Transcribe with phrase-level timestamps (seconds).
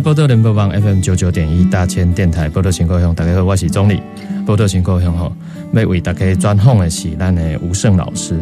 [0.00, 4.00] 波多联播网 FM 九九点一大千电台波多新故乡，大家好，我是钟理。
[4.46, 5.30] 波多新故乡吼，
[5.74, 8.34] 要为大家专访的是咱的吴胜老师。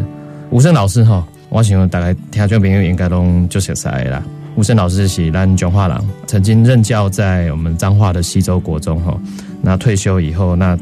[0.50, 4.22] 吴胜老师吼，我想大家听众朋友应该拢就熟悉啦。
[4.54, 9.20] 吴胜老师是咱彰化人，曾经任教在我们彰化的西周国中吼。
[9.60, 10.78] 那退休以后，那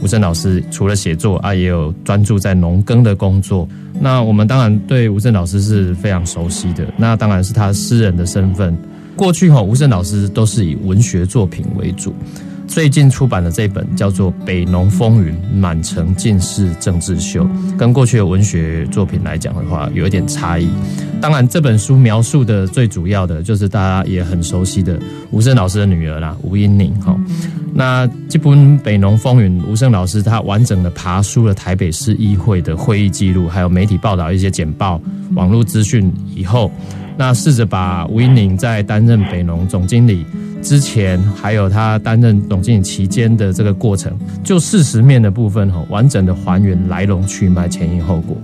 [0.00, 3.68] 吴胜老师除了写作啊，也有专注在农耕的工作。
[3.98, 8.76] 那我们当然对吴胜老师是非常熟悉的，那当然是他诗人的身份。
[9.20, 12.14] 过去哈，吴胜老师都是以文学作品为主。
[12.66, 20.70] 最近出版的这本叫做《北农风云》，满城尽是政治秀，跟过去的文学作品来讲的话，有一点差异。
[21.20, 24.98] 当然，这本书描述的最主要的就是大家也很熟悉的
[25.30, 27.14] 吴胜老师的女儿啦，吴英宁哈。
[27.74, 34.98] 那这本《北农风云》，吴胜老师他完整的爬书了台北市议会的会议记录，还有媒体报道一些简报、
[35.34, 36.72] 网络资讯以后。
[37.20, 40.24] 那试着把吴英宁在担任北农总经理
[40.62, 48.34] 之前，还有他担任总经理期间的这个过程，就事实面的部分哈，完整的还原来龙去脉、前因后果。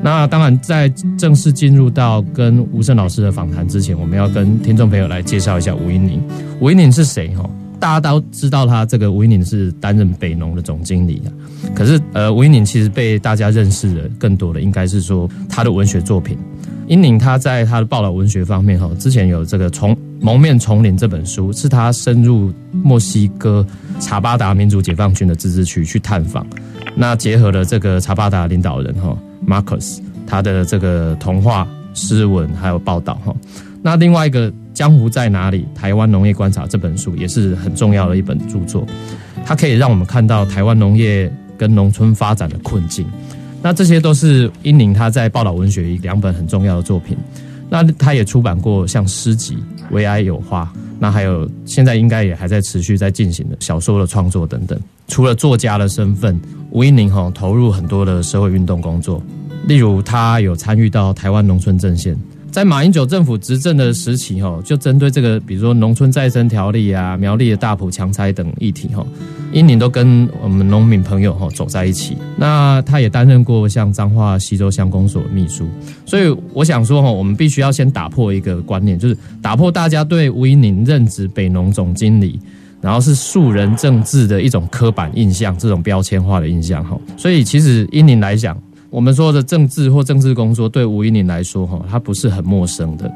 [0.00, 6.22] 那当然，在正式进入到跟吴胜老师的访谈之前，我们要跟听众朋友来介绍一下吴英宁。
[6.60, 7.50] 吴英宁是谁哈？
[7.80, 11.28] 大家都知道他这个吴英宁是担任北农的总经理啊。
[11.74, 16.38] 可是呃，吴英宁其实被大家认识的更多的，应该是说他的文学作品。
[16.86, 23.64] 英宁他在他的报道文学方面，哈，之前有这个《从蒙面丛林》这本书，是他深入墨西哥
[24.00, 26.44] 查巴达民族解放军的自治区去探访，
[26.96, 29.16] 那结合了这个查巴达领导人哈
[29.46, 33.32] 马克思他的这个童话诗文还有报道哈，
[33.82, 35.66] 那另外一个《江湖在哪里？
[35.74, 38.86] 台湾农业观察》这本书也是很重要的一本著作，
[39.44, 43.06] 它可以让我们看到台湾农业跟农村发展的困境。
[43.60, 47.14] 那这些都是英宁他在报道文学两本很重要的作品。
[47.68, 49.54] 那他也出版过像诗集
[49.90, 50.64] 《为爱有花》，
[50.98, 54.80] 那还有现在应该也还在持续在进行的小说的创作等等。
[55.08, 59.22] 除了作家的身份，吴英宁哈投入很多的社会运动工作，
[59.66, 62.16] 例如他有参与到台湾农村阵线。
[62.50, 69.06] 在马英九政府执政的时期，哈，就针对这个，比如说农村再生条例啊、苗栗的大埔强拆等议题，哈，
[69.52, 72.16] 英宁都跟我们农民朋友哈走在一起。
[72.36, 75.68] 那他也担任过像彰化西周乡公所秘书。
[76.04, 82.40] 所以我想说，哈，我们必须要先打破一个观念，就是打破大家对吴英宁任职北农总经理，
[82.80, 86.98] 然后是素人政治的一种刻板印象，这种标签化的印象，哈。
[87.16, 88.60] 所以其实英宁来讲。
[88.90, 93.10] 我们说的政治或政治工作，对吴一宁来说，哈，他不是很陌生的。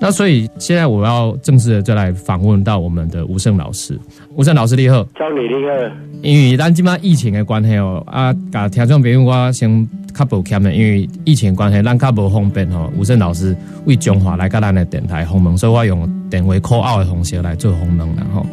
[0.00, 3.98] 那所以现在我要正式的就来访问到我们的吴胜老师。
[4.36, 5.94] 吴胜老师你好，教你你好。
[6.22, 12.88] 因为咱今嘛疫情的关系哦，啊，甲听众朋友我先较抱歉的，因为疫情关系，咱较无方便吼。
[12.96, 18.46] 吴胜老师为中华来甲咱的电台访问，所以我用电话 call out 的方式来做访问然后。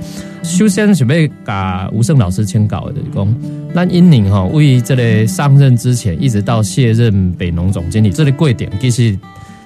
[0.44, 3.36] 首先准备甲吴胜老师签稿的，讲
[3.74, 9.18] 咱英宁吼为这个上任之前，一直到卸任北农总经理，这个过程其实。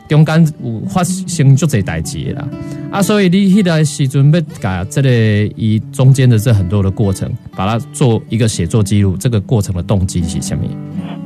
[0.10, 2.48] 中间有发生足侪代志啦，
[2.90, 5.10] 啊，所以你迄个时阵要甲这个
[5.56, 10.64] 以中间的这很多的过程，把它做一个写作记录，这个过程的动机是什么？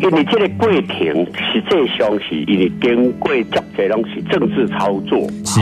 [0.01, 5.62] 因为这个过程实际上是因为经过足侪拢是政治操作，是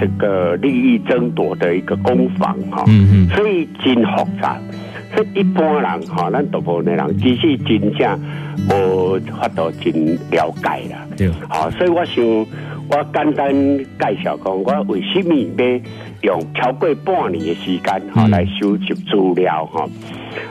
[0.00, 4.58] 这个利益争夺的一个攻防哈，嗯嗯，所以真复杂。
[5.14, 8.20] 所以一般人哈，咱大部分的人其实真正
[8.68, 9.92] 无法度真
[10.30, 11.06] 了解啦。
[11.16, 12.24] 对，好，所以我想
[12.88, 15.80] 我简单介绍讲，我为什么要
[16.22, 19.88] 用超过半年的时间哈来收集资料哈，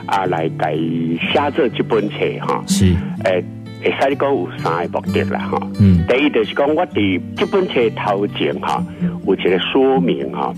[0.06, 2.62] 啊来改写这这本册哈。
[2.66, 2.94] 是，
[3.24, 3.44] 诶，
[3.90, 5.58] 会使讲有三个目的啦哈。
[5.80, 6.04] 嗯。
[6.08, 8.84] 第一就是讲我伫这本册头前哈，
[9.26, 10.52] 有一个说明哈，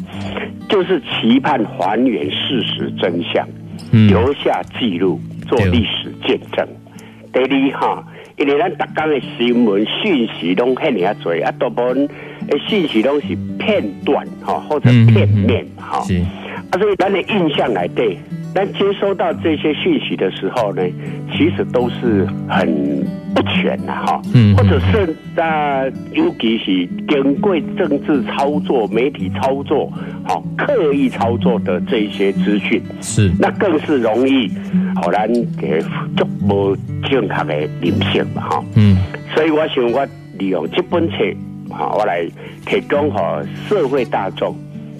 [0.68, 3.46] 就是期盼还原事实真相。
[3.90, 6.66] 留下记录，做历史见证。
[7.32, 8.04] 第二哈，
[8.36, 12.06] 因为咱逐天的新闻讯息拢遐尔啊多，啊大部分
[12.48, 13.28] 的讯息拢是
[13.58, 16.04] 片段哈，或者片面哈。
[16.70, 18.18] 啊，所以咱的印象来对，
[18.54, 20.82] 咱接收到这些讯息的时候呢，
[21.32, 22.66] 其实都是很
[23.34, 29.90] 不全的哈，嗯，或者是啊，尤其是经过政治操作、媒体操作、
[30.24, 33.30] 好刻意操作的这些资讯，是。
[33.38, 34.50] 那更是容易，
[34.96, 35.26] 好难
[35.58, 35.80] 给
[36.16, 36.76] 足无
[37.08, 38.98] 正确的认识嘛哈，嗯，
[39.34, 40.06] 所以我想我
[40.38, 41.16] 利用这本册，
[41.70, 42.26] 好，我来
[42.66, 44.54] 提供和社会大众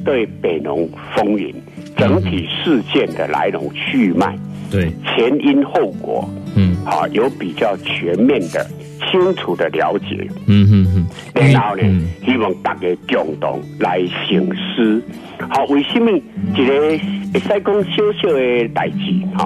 [0.09, 1.55] 对北农风云
[1.95, 4.35] 整体事件的来龙去脉。
[4.71, 4.91] 对。
[5.05, 6.27] 前因后果，
[6.57, 8.67] 嗯，好，有比较全面的、
[9.11, 11.83] 清楚的了解，嗯嗯嗯，然后呢，
[12.25, 15.03] 希望大家共同来行思，
[15.51, 16.11] 好，为什么
[16.55, 16.99] 一个会
[17.35, 19.45] 使讲小小的代志，哈，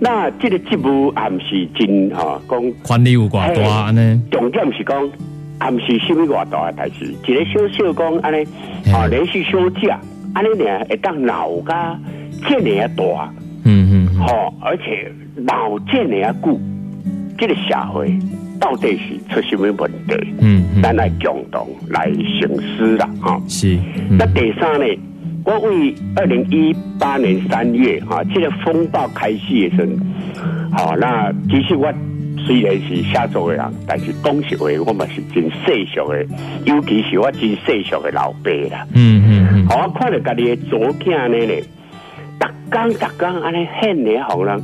[0.00, 5.10] 那这个职务也不是真哈，讲权力有寡大呢，重点是讲，
[5.60, 8.46] 也不是什么偌大的代志，一个小小讲安尼，
[8.92, 9.98] 啊，连续休假，
[10.34, 11.98] 安尼呢会当闹噶，
[12.48, 13.32] 这么大。
[13.64, 16.58] 嗯嗯，好，而且老建的也久，
[17.36, 18.16] 这个社会
[18.58, 20.14] 到底是出什么问题？
[20.40, 23.40] 嗯嗯，咱来共同来醒思啦，哈。
[23.48, 23.76] 是。
[24.10, 24.86] 那第三呢，
[25.44, 29.86] 我为二零一八年三月哈，这个风暴开始的时
[30.70, 31.92] 候，好，那其实我
[32.48, 36.24] 虽然是下作的人，但是讲实话，我嘛是真世俗的，
[36.64, 38.86] 尤其是我真世俗的老爸啦。
[38.94, 41.62] 嗯嗯我看到家己的左囝呢呢。
[42.70, 44.58] 刚刚刚安尼很咧，好人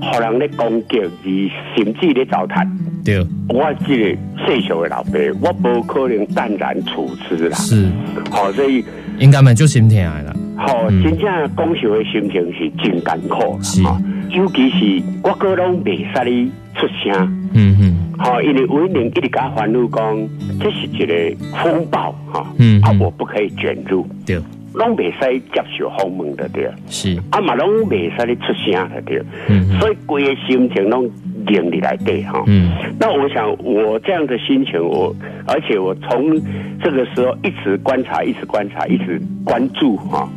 [0.00, 1.28] 互人咧攻击，而
[1.76, 2.66] 甚至咧糟蹋。
[3.04, 4.04] 对，我这个
[4.44, 7.56] 世俗的老爸，我不可能淡然处之啦。
[7.56, 7.88] 是，
[8.30, 8.84] 好，所以
[9.18, 10.34] 应该蛮就心疼啦。
[10.56, 11.24] 好，真正
[11.56, 13.62] 讲实话心情是真艰苦啦。
[13.62, 13.82] 是，
[14.30, 17.12] 尤其是我个拢未使哩出声。
[17.54, 17.96] 嗯嗯。
[18.18, 20.28] 好，因为威廉一直甲烦恼讲，
[20.60, 22.46] 这是一个风暴哈。
[22.58, 22.80] 嗯。
[22.82, 24.06] 啊，我不可以卷入。
[24.26, 24.40] 对。
[24.72, 31.10] 拢未使接受访问的对，是啊嘛，拢未使咧出声的对，嗯，所以规个心情拢
[31.44, 35.12] 凝里来对哈，嗯，那我想我这样的心情，我
[35.44, 36.40] 而且我从
[36.80, 40.28] 这个时候一直观察，一直观察，一直关注哈，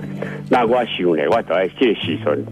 [0.49, 2.43] 那我想呢，我就在这时阵，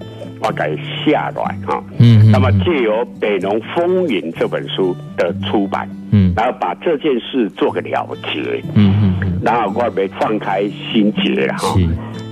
[0.42, 9.40] 我该下来哈，嗯，那么借由《北农风云》这本书的出版，嗯，然后把这件事做个了结，嗯嗯。
[9.44, 10.62] 然后我被放开
[10.92, 11.76] 心结哈，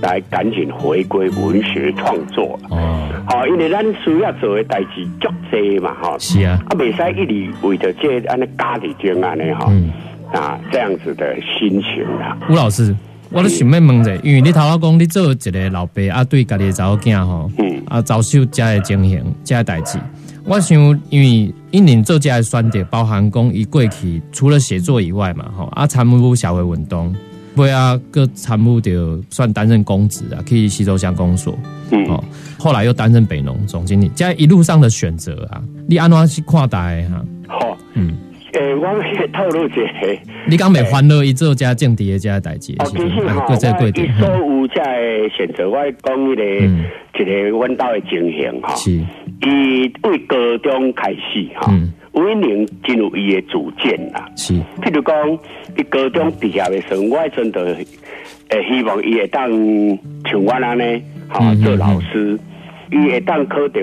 [0.00, 2.58] 来赶紧回归文学创作。
[2.70, 6.16] 哦，好，因为咱需要做的代志足多嘛哈。
[6.18, 9.72] 是啊，啊，未使一直为着这安尼家里间安尼哈，
[10.32, 12.38] 啊，这样子的心情啊。
[12.48, 12.94] 吴老师，
[13.32, 19.98] 我都想要问者，因为你头先讲你做一个老爸啊，对家己查某囝吼，嗯，啊，遭受这的情形，这的代志。
[20.44, 20.76] 我想，
[21.10, 27.14] 因为一年做这选择，包含讲伊过去除了写作以外嘛，吼啊参与社会运动，
[27.54, 31.56] 会啊各参与着算担任公职啊，去西周乡公所，
[32.08, 32.24] 哦，
[32.58, 37.24] 后来又担任北农总经理，在一路上的选择啊，你安怎去看待哈？
[37.46, 38.16] 好，嗯，
[38.52, 39.82] 诶，我先透露一下，
[40.48, 43.58] 你讲未欢乐一做加政治的加代志，哦，其实哈，我一
[44.18, 46.44] 所有在选择，我讲一个
[47.18, 48.74] 一个阮岛的情形哈。
[48.74, 49.00] 是。
[49.42, 51.72] 伊为高中开始哈，
[52.12, 54.28] 威宁进入伊的主见啦。
[54.36, 55.38] 是，譬如讲，
[55.78, 57.74] 伊高中毕业的时候，我真的
[58.48, 59.48] 诶希望伊会当
[60.28, 62.38] 像我安尼，哈做老师，
[62.90, 63.80] 伊会当考到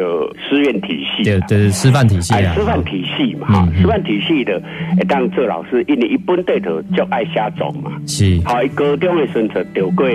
[0.50, 4.62] 师院体系，对对，师范体系啊，师范体系嘛，哈，师范体系的
[4.98, 7.92] 会当做老师，因为一本对头就爱瞎走嘛。
[8.06, 10.06] 是，好，伊高中的时候得过。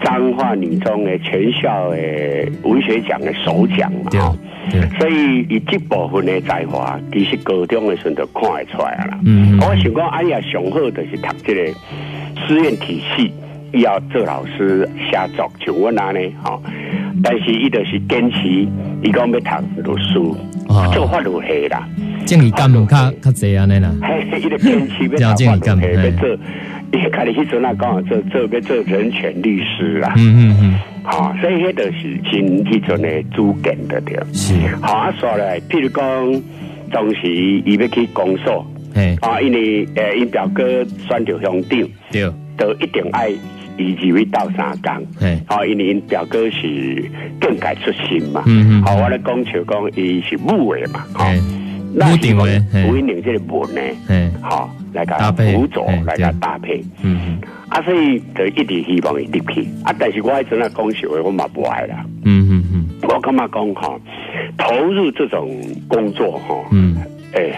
[0.00, 1.96] 彰化女中的全校的
[2.62, 4.12] 文学奖的首奖嘛，
[4.70, 9.18] 对，所以以这部分的才华，其实高中的时候就看得出来啦。
[9.24, 11.66] 嗯，我想讲，哎呀，上好就是读这个
[12.46, 13.32] 师院体系，
[13.72, 16.56] 要做老师下作就我那呢，哈。
[17.22, 18.48] 但是伊就是坚持，
[19.02, 20.36] 伊讲要读读书，
[20.92, 21.88] 做法律系啦，
[22.26, 26.38] 正义感较较济安尼啦，嘿，伊就坚持要读法律系，要做。
[26.90, 36.42] 你看你去做那刚好做做要做人权律师啦，嗯嗯嗯，好，所以迄都是真迄阵的主见的对，是，好啊，说来，譬如讲，
[36.90, 38.66] 当时伊要去公所，
[39.20, 43.30] 啊，因为诶，因表哥选着乡长，对，都一定爱
[43.78, 51.24] 以至于到三江，嘿，好，因为因表哥是更改出身嘛，嗯嗯，好，我来讲就讲伊是武的嘛，好。
[51.94, 57.38] 那定位，不一定这个文呢，嗯，好，来个辅佐，来个搭配，嗯嗯，
[57.70, 63.98] 啊，所以就一直希望伊入去，啊，但是我还真啊讲实话，我嘛不爱啦，嗯嗯嗯，我感觉讲哈，
[64.58, 65.50] 投入这种
[65.88, 66.94] 工作哈，嗯，
[67.32, 67.54] 诶，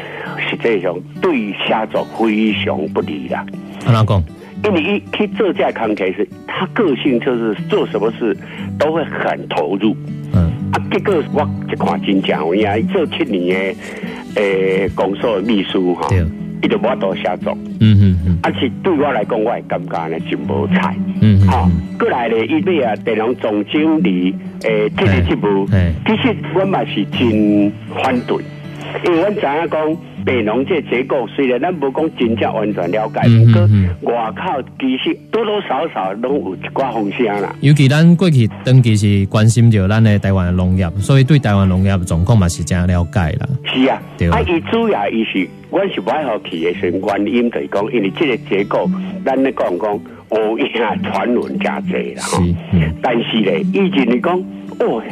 [0.49, 3.45] 实际上对下作非常不利啦。
[3.85, 4.23] 阿哪讲？
[4.63, 8.37] 因为一去做这康 K 是，他个性就是做什么事
[8.79, 9.97] 都会很投入，
[10.33, 10.53] 嗯。
[10.73, 13.75] 啊，结果我一看真正有影，做七年
[14.35, 16.09] 的诶公所秘书哈，
[16.63, 17.57] 伊就无多写作。
[17.81, 18.39] 嗯嗯嗯。
[18.43, 20.95] 而且对我来讲，我也感觉呢真无彩。
[21.23, 21.49] 嗯嗯。
[21.49, 25.67] 好，过来咧，伊尾啊，电农总经理诶，这个职务，
[26.07, 28.37] 其实我嘛是真反对，
[29.07, 29.97] 因为我知影讲。
[30.25, 33.21] 北农这结构虽然咱无讲真正完全了解，
[34.01, 37.55] 不过外口其实多多少少拢有一寡风险啦。
[37.61, 43.49] 尤其咱过去长期是关心着咱的台湾的农业，所以对台湾农业的状况嘛是真了解啦。
[43.65, 48.91] 是啊，对啊，伊主要伊是，我是不爱好去的是原因就是讲，因为这个结构，
[49.25, 49.95] 咱咧讲讲，
[50.31, 50.67] 乌影
[51.03, 52.23] 传闻加济啦。
[52.23, 52.37] 是，
[53.03, 54.43] 但是咧，以前你讲，
[54.81, 55.03] 哦。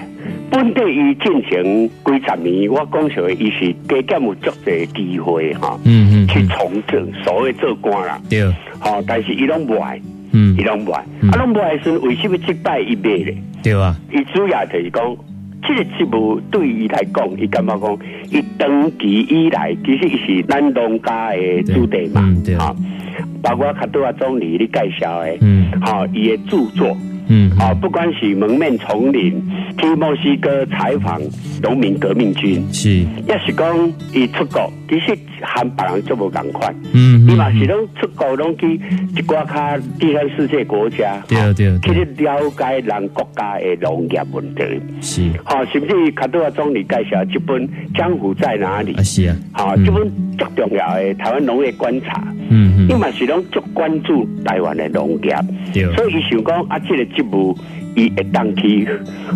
[0.50, 8.42] 本地伊进行几十年，我讲实话，伊是加减有足侪机会哈，嗯嗯，去从政，所谓做官啦，对，
[8.78, 10.00] 好，但是伊拢无爱，
[10.32, 13.36] 嗯，伊拢不爱，啊，拢不爱是为什么击败一败咧？
[13.62, 15.16] 对啊，伊主要就是讲，
[15.62, 17.98] 这个职务对伊来讲，伊感觉讲，
[18.32, 22.54] 伊登基以来，其实伊是咱农家的子弟嘛，对。
[22.54, 22.74] 啊，
[23.42, 26.96] 包括卡多啊总理你介绍的，嗯，好，伊的著作。
[27.28, 29.40] 嗯，啊，不管是蒙面丛林
[29.78, 31.20] 去墨西哥采访
[31.62, 32.90] 农民革命军，是，
[33.26, 36.74] 也是讲伊出国，其实和别人做无共款。
[36.92, 44.62] 嗯，伊嘛是拢出国拢去一寡较第三世界国家，对对，去了解人国家的农业问题。
[45.02, 48.94] 是，好，甚至卡多亚总理介绍这本《江湖在哪里》。
[48.98, 52.24] 啊，是啊，好，这本最重要的台湾农业观察。
[52.48, 55.36] 嗯嗯，伊嘛是拢足关注台湾的农业，
[55.94, 57.04] 所以伊想讲啊，这个。
[57.08, 57.56] 职务
[57.96, 58.86] 伊会当去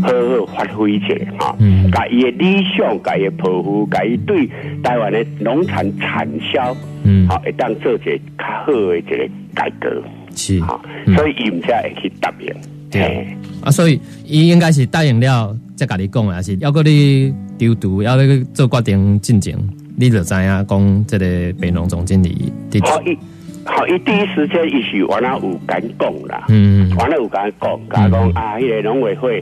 [0.02, 1.57] 好好发挥者哈，
[1.90, 4.49] 甲伊的理想，甲伊抱负，甲伊对
[4.85, 10.00] 台湾的农产产销，嗯，好会当做一个较好的一个改革，
[10.37, 10.61] 是。
[10.61, 10.81] 哈，
[11.16, 12.54] 所以伊毋才会去答应，
[12.88, 13.26] 对。
[13.62, 19.59] 啊，所以伊应该是答应了，再甲你讲啊，是要搁你丢毒，要你做决定进前，
[19.96, 21.26] 你就知影讲这个
[21.61, 23.16] 北农总经理，好一。
[23.64, 29.40] 好，伊第一时间伊是完了有敢讲啦，嗯，完了有敢讲，甲讲啊，迄个农委会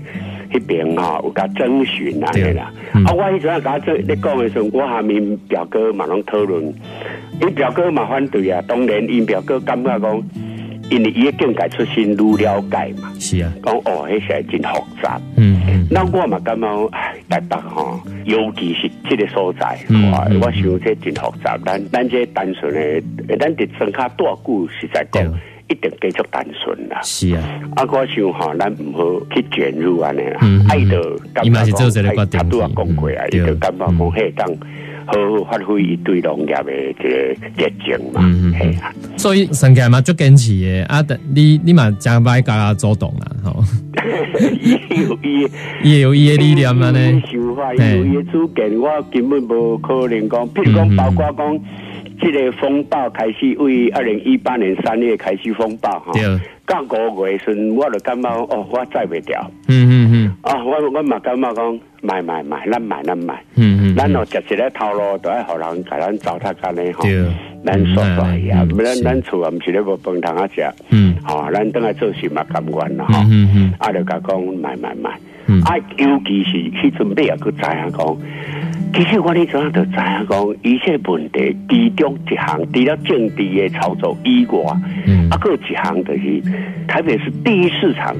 [0.53, 2.71] 迄边吼有甲征询啊，对啦。
[2.93, 6.63] 啊，我迄阵甲做你讲的时候，我下面表哥嘛拢讨论，
[7.41, 10.23] 伊表哥嘛反对啊，当然因表哥感觉讲。
[10.91, 19.79] 因为伊嘅境界出身愈了解嘛，是啊，讲哦，迄些真复杂，嗯嗯，那我嘛感觉，哎，台北吼，尤其是这个所在，
[20.41, 25.25] 我想这真复杂，咱咱这单纯的，咱伫生卡多久实在讲，
[25.69, 27.43] 一定继续单纯啦，是啊，
[27.77, 34.49] 啊，我想吼，咱唔好去卷入安尼啦，爱到，伊嘛是做这个决定，都啊讲过啊，伊就感觉讲迄当。
[35.13, 37.09] 好好发挥伊对农业的一个
[37.57, 38.23] 热情嘛，
[38.57, 41.05] 系啊，所以生计嘛足坚持的啊！
[41.35, 43.65] 你你嘛加摆加加主动啦，吼，
[44.61, 45.49] 伊有伊，
[45.83, 47.23] 伊有伊的理念嘛呢？
[47.31, 51.61] 想法，伊有伊的主见，我根本无可能讲，譬如讲，包括讲，
[52.21, 56.13] 这个风暴开始为二零一八年三月开始风暴哈，
[56.67, 61.81] 到五月时，我就感觉哦，我载袂掉，嗯嗯嗯，啊，我我嘛感觉讲。
[62.03, 67.05] 买买买，咱买咱买，嗯嗯，咱哦食一个套路，都爱互人甲咱糟蹋干嘞吼，
[67.63, 75.11] 咱说说呀，咱咱厝啊，毋是咧无饭通啊食，嗯，吼，咱等下做事嘛甘愿啦，吼，嗯嗯，啊，就甲讲买买买，
[75.67, 78.17] 啊，尤其是去准备啊，去知影讲，
[78.93, 84.63] 其实我咧阵啊，就知影讲，一切问题其中一项，除了政治的操作以外，
[85.07, 86.43] 嗯，啊，个一项就是
[86.87, 88.15] 台北是第一市场。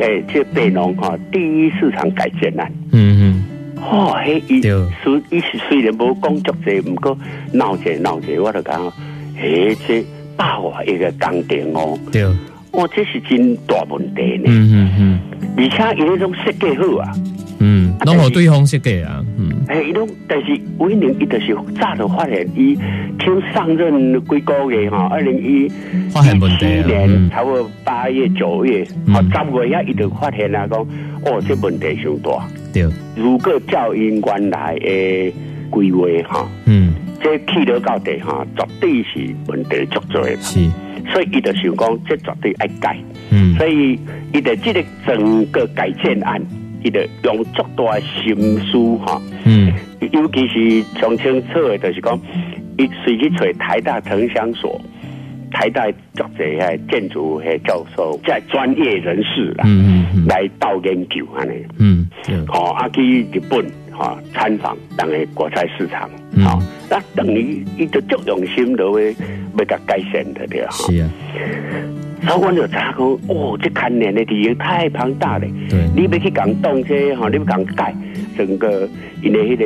[0.00, 3.44] 诶，这北农哈第一市场改建案，嗯嗯，
[3.76, 7.16] 哦，嘿，伊虽伊是虽然无工作者，不过
[7.52, 8.92] 闹者闹者，我就讲，
[9.40, 10.04] 诶，这
[10.36, 12.26] 大话一个工程哦，对，
[12.72, 15.20] 哇，这是真大问题呢，嗯嗯嗯，
[15.58, 17.12] 而且伊那种设计好啊。
[18.00, 22.76] 嗯，拢互对方设计啊，嗯，哎，伊拢，但是威廉伊就是早就发现，伊
[23.18, 28.82] 听上任几个月哈，二零一七年差不多八月九月，
[29.12, 32.86] 啊十个月伊就发现啦，讲哦，这问题上大，对，
[33.16, 35.32] 如果照因原来的
[35.70, 40.68] 规划哈，嗯，这去到到底哈，绝对是问题足多，是，
[41.12, 42.98] 所以伊就想讲，这绝对爱改，
[43.30, 43.98] 嗯，所以
[44.32, 46.42] 伊的这个整个改建案。
[46.84, 49.72] 伊得用足大心思哈，嗯，
[50.12, 52.16] 尤其是从清楚的，就是讲，
[52.78, 54.78] 伊随去找台大城乡所、
[55.50, 62.06] 台大作者个建筑系教授，即专业人士啦，嗯嗯来到研究安尼，嗯，
[62.46, 63.64] 好，啊去日本
[63.96, 66.10] 哈参访，当个国菜市场，
[66.44, 66.60] 好，
[66.90, 69.14] 那等于伊就足用心都会
[69.58, 71.10] 要甲改善的对哈，是啊。
[72.26, 75.46] 所以我就查讲，哦，这看年的利益太庞大了。
[75.68, 77.94] 对，你要去讲动这哈，你要讲改
[78.36, 78.88] 整个
[79.22, 79.64] 因的迄个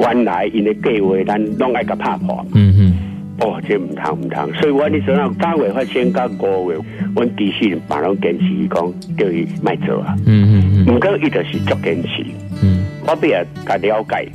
[0.00, 2.44] 原来因的计划，咱拢爱甲拍破。
[2.54, 2.98] 嗯嗯。
[3.40, 6.78] 哦，这唔通唔通，所以我你说那三月发先到五月，
[7.14, 10.14] 我继续把拢坚持讲叫伊卖做啊。
[10.26, 10.94] 嗯嗯嗯。
[10.94, 12.24] 唔过伊就是足坚持。
[12.62, 12.79] 嗯。
[13.06, 14.30] 我比较甲了解，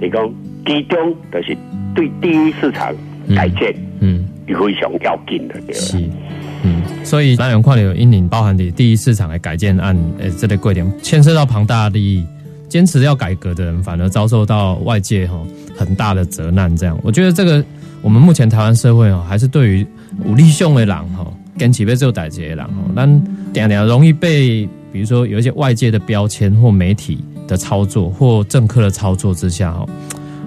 [0.00, 0.34] 你讲
[0.66, 1.56] 其中就是
[1.94, 2.94] 对第一市场
[3.34, 5.98] 改建，嗯，非常要紧的对是。
[6.62, 12.26] 嗯，所以南永矿有阴影包含的第一市场的改建案，诶，这类贵点牵涉到庞大的利益，
[12.68, 15.40] 坚持要改革的人反而遭受到外界哈
[15.76, 16.76] 很大的责难。
[16.76, 17.64] 这样，我觉得这个
[18.02, 19.86] 我们目前台湾社会哦，还是对于
[20.24, 21.26] 武力凶的人哈，
[21.58, 23.22] 跟起被做歹劫的人哈，但
[23.54, 29.76] 点点容易被比如说有一些外界的标签或媒体的操作或政客的操作之下，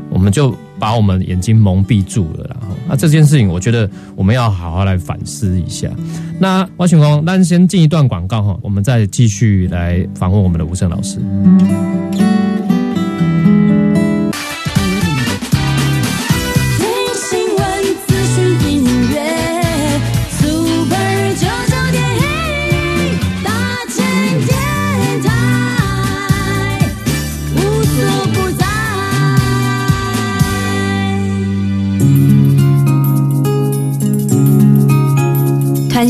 [0.10, 0.56] 我们就。
[0.80, 5.90] 把我们眼睛蒙蔽住了，然后那这件事情，我觉得我们要好好来反思一下。
[6.40, 11.20] 那汪群光，那先进一段广告哈，我们再继续来访问我们的吴胜老师。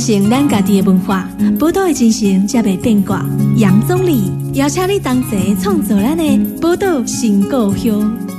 [0.05, 1.25] 承咱家己的文化，
[1.57, 3.25] 宝岛的精神才袂变卦。
[3.55, 8.33] 杨总理邀请你同齐创造咱的宝岛新故乡。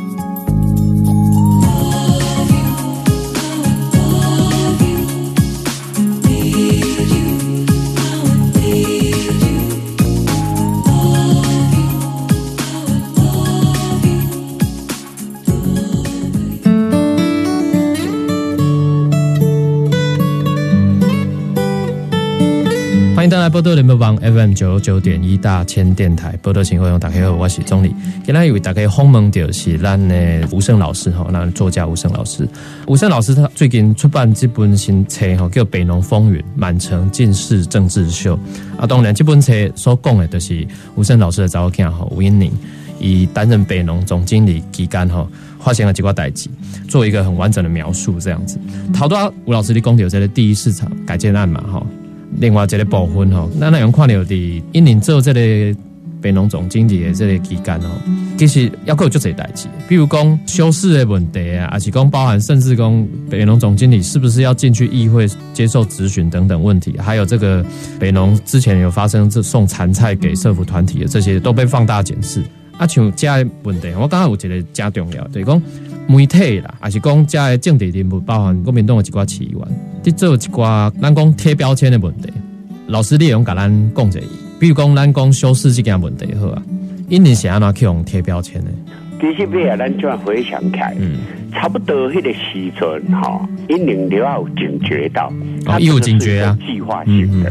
[23.25, 27.89] 欢迎登来波多联播网 FM 九九点一大千电台，波多情况用打开后，我是钟理。
[28.23, 32.47] 今天以为打开轰门的是咱的吴胜老师哈，那作家吴胜老师。
[32.87, 38.39] 吴胜老师他最近出版这本新册哈，叫《北农风云》，满城尽是政治秀。
[38.77, 42.53] 啊，当然这本册所讲的，就是吴胜老师的早囝哈吴英宁，
[43.01, 45.27] 以担任北农总经理期间哈，
[45.59, 46.51] 发生了几挂代志，
[46.91, 48.59] 做一个很完整的描述，这样子。
[48.95, 51.83] 好多吴老师的公有在第一市场改建案嘛哈。
[52.39, 55.81] 另外一个部分吼，咱那样看到的，一年做这个
[56.21, 57.89] 北农总经理的这个期间吼，
[58.39, 67.65] 其实要有足侪代志，比如讲修饰的问题啊，还是讲包含甚至讲北农总经理是不是要进去议会接受质询等等问题，还有这个
[67.99, 72.43] 北农之前有发生这送残菜给社福团体的这些，都被放大检视。
[72.77, 73.29] 啊，像这
[73.63, 75.63] 问题，我刚刚有一个加重要，就是讲
[76.07, 79.61] 媒体啦，还是讲遮的政治人物，包含国民党的一寡起源，
[80.03, 82.29] 去做一寡咱讲贴标签的问题。
[82.89, 84.23] 老师，你用甲咱讲一
[84.61, 86.63] 比如讲咱讲修饰这件问题好啊，
[87.09, 88.71] 因年是安怎去用贴标签的？
[89.21, 91.19] 其实尾啊，咱就要回想起来，嗯，
[91.53, 95.33] 差不多迄个时阵吼，因年都要有警觉到，
[95.65, 97.51] 啊，有警觉啊，计划性的。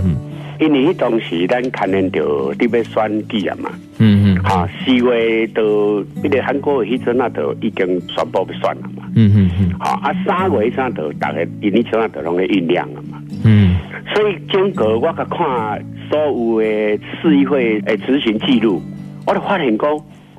[0.59, 13.75] 因为当时咱看见着特别选举啊嘛，嗯嗯，哈四月到迄个韩国迄阵啊，都已经宣布要选了嘛，嗯嗯嗯，好啊三月迄阵就大家因为阵啊都拢在酝酿了嘛，嗯，
[14.13, 18.81] 所以经过我甲看所有的市议会诶执行记录，
[19.25, 19.91] 我就发现讲，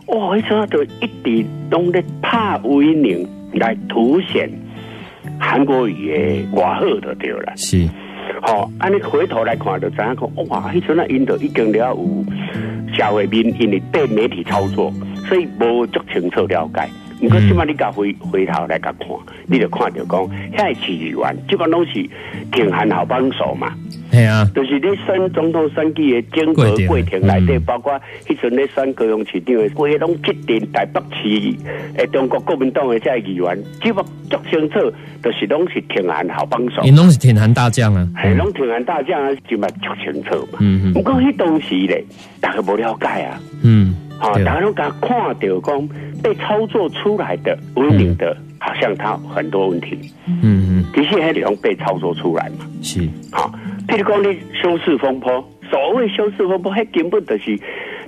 [0.06, 1.10] 哇，迄阵啊就一
[1.42, 4.48] 直拢在拍威宁来凸显
[5.38, 7.88] 韩国语的外好的对了，是。
[8.46, 12.24] 好，安尼回头来看，就知影讲，哇，迄阵啊，因着已经了有
[12.94, 14.92] 社会面因为被媒体操作，
[15.26, 16.86] 所以无足清楚了解。
[17.22, 19.08] 毋过，即码你甲回回头来甲看，
[19.46, 21.92] 你就看着讲，遐市议员即个拢是
[22.52, 23.72] 挺韩好帮手嘛。
[24.14, 27.92] 系啊，就是你选总统选举的整个过程内底，包括
[28.26, 31.56] 迄阵咧选高雄市长的，规个拢决定台北市
[31.96, 36.82] 诶中国国民党的这议员，即个足清楚，就是拢是挺韩好帮手。
[36.82, 40.58] 因拢是挺韩大将啊，系拢挺韩大将啊，就嘛足清楚嘛。
[40.60, 40.92] 嗯嗯。
[40.92, 42.04] 不过迄当时咧，
[42.40, 43.40] 大家无了解啊。
[43.62, 43.94] 嗯。
[44.16, 45.88] 好，大家拢甲看到讲
[46.22, 49.98] 被操作出来的文明的，好像他很多问题。
[50.26, 50.84] 嗯嗯。
[50.92, 52.64] 的确，迄种被操作出来嘛。
[52.80, 53.06] 是。
[53.32, 53.52] 好。
[53.86, 57.56] 譬如讲，你修饰风波，所谓修饰风波，迄根本就是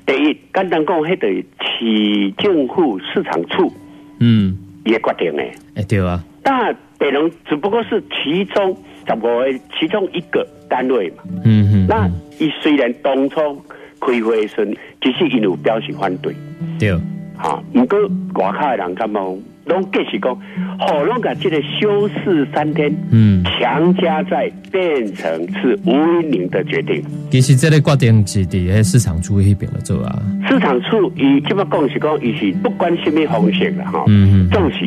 [0.06, 3.72] 第一，简单讲，迄个市政府市场处，
[4.20, 12.08] 嗯，也决定诶，哎对啊，但北农只不过是其中十五个其中一个单位嘛，嗯嗯，那
[12.38, 13.62] 伊虽然当初
[14.00, 16.34] 开会时，只是因有表示反对，
[16.78, 16.92] 对，
[17.36, 17.98] 哈，不过
[18.34, 20.36] 外口的人感觉拢继续讲，
[20.78, 27.02] 好，拢把这个休市三天，嗯，强加在变成是吴英玲的决定。
[27.30, 30.22] 其实这个决定是伫市场处那边来做啊。
[30.48, 34.78] 市场处伊即么讲是讲，伊是不管什么风险啦哈，嗯嗯，总是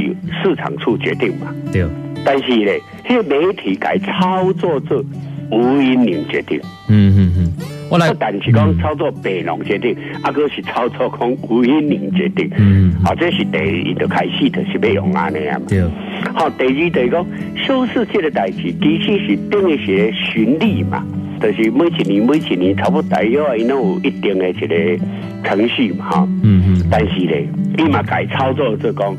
[0.41, 1.53] 市场处决定嘛。
[1.71, 1.85] 对。
[2.25, 5.03] 但是咧，这媒体改操作做
[5.51, 6.59] 吴英玲决定。
[6.89, 7.78] 嗯嗯嗯。
[7.89, 12.49] 我来，但是讲操作白龙决定，阿哥是操作讲吴英玲决定。
[12.57, 12.93] 嗯。
[13.03, 13.57] 好，这是第
[13.89, 15.59] 一个开始的是要用安尼啊。
[15.67, 15.81] 对。
[16.33, 17.25] 好，第二就是讲
[17.55, 21.03] 修饰这个代志，其实是等于些循例嘛，
[21.41, 25.05] 就是每一年每一年差不多大约伊拢有一定的一个
[25.43, 26.27] 程序嘛，哈。
[26.43, 26.87] 嗯嗯。
[26.91, 27.47] 但是咧，
[27.77, 29.17] 伊嘛改操作就讲。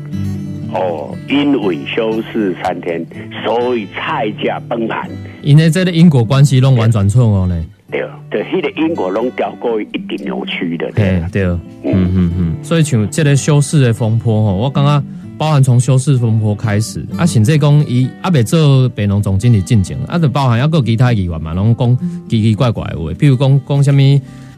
[0.73, 3.05] 哦，因为休市三天，
[3.43, 5.05] 所以菜价崩盘。
[5.41, 7.65] 因为这个因果关系弄完全错误呢。
[7.91, 10.89] 对，对，迄个因果拢掉过一定扭曲的。
[10.93, 12.55] 对对，嗯嗯嗯。
[12.63, 15.03] 所以像这个修饰的风波吼，我刚刚
[15.37, 21.97] 包含从修饰风波开始，啊，甚至讲伊阿未做北农总经理进前，啊，就包含还有其他议员嘛，拢讲
[22.29, 24.01] 奇奇怪怪的话，譬如讲讲什么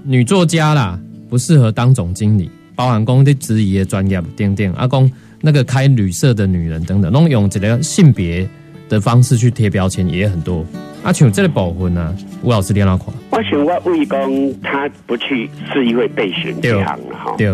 [0.03, 5.11] 女作家啦，不适合当总经理，包含讲啲质疑的专业等等，啊讲。
[5.45, 8.47] 那个开旅社的女人等等，拢用这个性别
[8.87, 10.65] 的方式去贴标签也很多。
[11.03, 13.07] 啊，像这个部分呢，吴老师练哪看？
[13.31, 17.35] 我想我魏公他不去是因为被选这行了哈。
[17.37, 17.47] 对。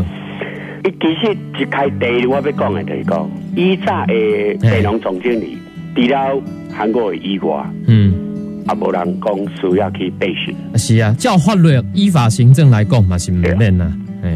[0.85, 4.13] 一其实一开第我要讲的就是讲，以早的
[4.61, 5.57] 内容总经理，
[5.95, 8.13] 除了韩国的以外，嗯，
[8.67, 10.55] 啊，无人讲需要去备选。
[10.75, 13.91] 是啊，叫法律依法行政来讲嘛是唔免呐。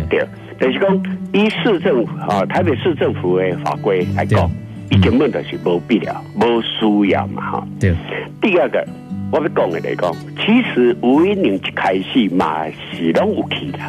[0.09, 0.27] 对。
[0.59, 4.49] 就是讲，以市政府啊，台北市政府的法规来讲，
[4.91, 7.67] 伊根本就是无必要、无需要嘛，哈。
[7.79, 7.93] 对。
[8.41, 8.85] 第二个，
[9.33, 13.79] 我要讲的来讲，其实吴一宁一开始嘛是拢有去的。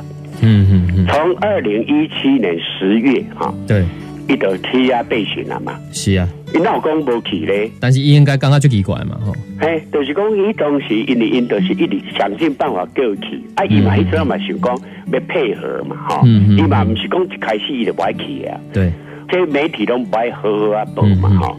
[0.40, 1.07] 嗯嗯嗯。
[1.07, 3.85] 从二零一七年十月哈，对，
[4.26, 5.78] 伊就去啊备选了嘛。
[5.92, 6.26] 是啊。
[6.54, 7.70] 伊哪有讲无去咧？
[7.78, 9.35] 但是伊应该感觉就奇怪嘛，吼。
[9.61, 14.74] 嘿，就是讲伊当时因为因就是一直想尽办法叫去，啊，伊嘛迄阵嘛想讲
[15.12, 16.22] 要配合嘛，哈。
[16.24, 18.59] 伊嘛毋是讲一开始伊就不爱去啊。
[18.72, 18.90] 对。
[19.28, 21.54] 这媒体都不爱呵呵啊报嘛，哈。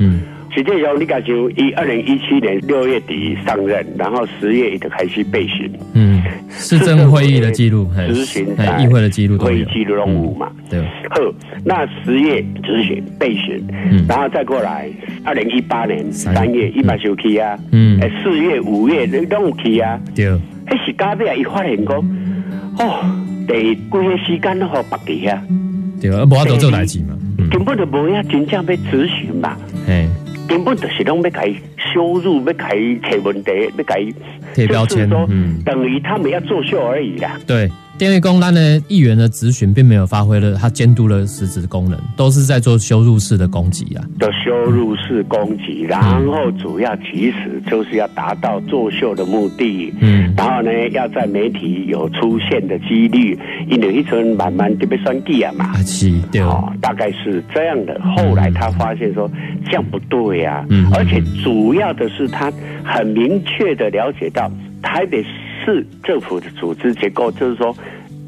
[0.56, 5.70] 实际上，你讲就以二零一七年六月底上任，然后十月一就开始备询。
[5.94, 8.48] 嗯，市政会议的记录、咨询、
[8.80, 10.50] 议会的记录会议记录任务嘛。
[10.70, 10.80] 对。
[11.10, 11.20] 好，
[11.66, 13.62] 那十月咨询备询，
[14.08, 14.90] 然后再过来
[15.26, 17.60] 二零一八年三月一马就去啊。
[17.74, 18.00] 嗯。
[18.00, 20.00] 哎，四月、五月你都去啊。
[20.16, 20.30] 对。
[20.68, 21.36] 哎，是加边啊？
[21.36, 21.98] 一发现讲，
[22.80, 23.04] 哦，
[23.46, 25.44] 第几个时间都好白地啊。
[26.02, 27.18] 对啊，无法度做代志嘛。
[27.52, 29.58] 根本就无呀，真正要咨询嘛。
[29.90, 30.08] 哎。
[30.48, 31.54] 根本就是拢要改
[31.94, 34.06] 羞辱，要改贴问题，要改
[34.54, 37.40] 贴标签，嗯，等于他们要作秀而已啦。
[37.48, 37.70] 对。
[37.98, 44.04] 电力工单的议员的咨询并没有发挥了他监督的实质功能，都是在做羞辱式的攻击啊！
[44.20, 49.94] 的羞辱式攻击，然后主要其实就是要达到作秀的目的。
[50.02, 55.74] 嗯，然后呢，要在媒体有出现的几率，因为一阵慢慢就被算计啊嘛。
[55.84, 57.98] 是，对哦，大概是这样的。
[58.02, 59.32] 后来他发现说
[59.66, 62.52] 这样不对呀，嗯，而且主要的是他
[62.84, 65.24] 很明确的了解到台北。
[65.66, 67.76] 市政府的组织结构，就是说，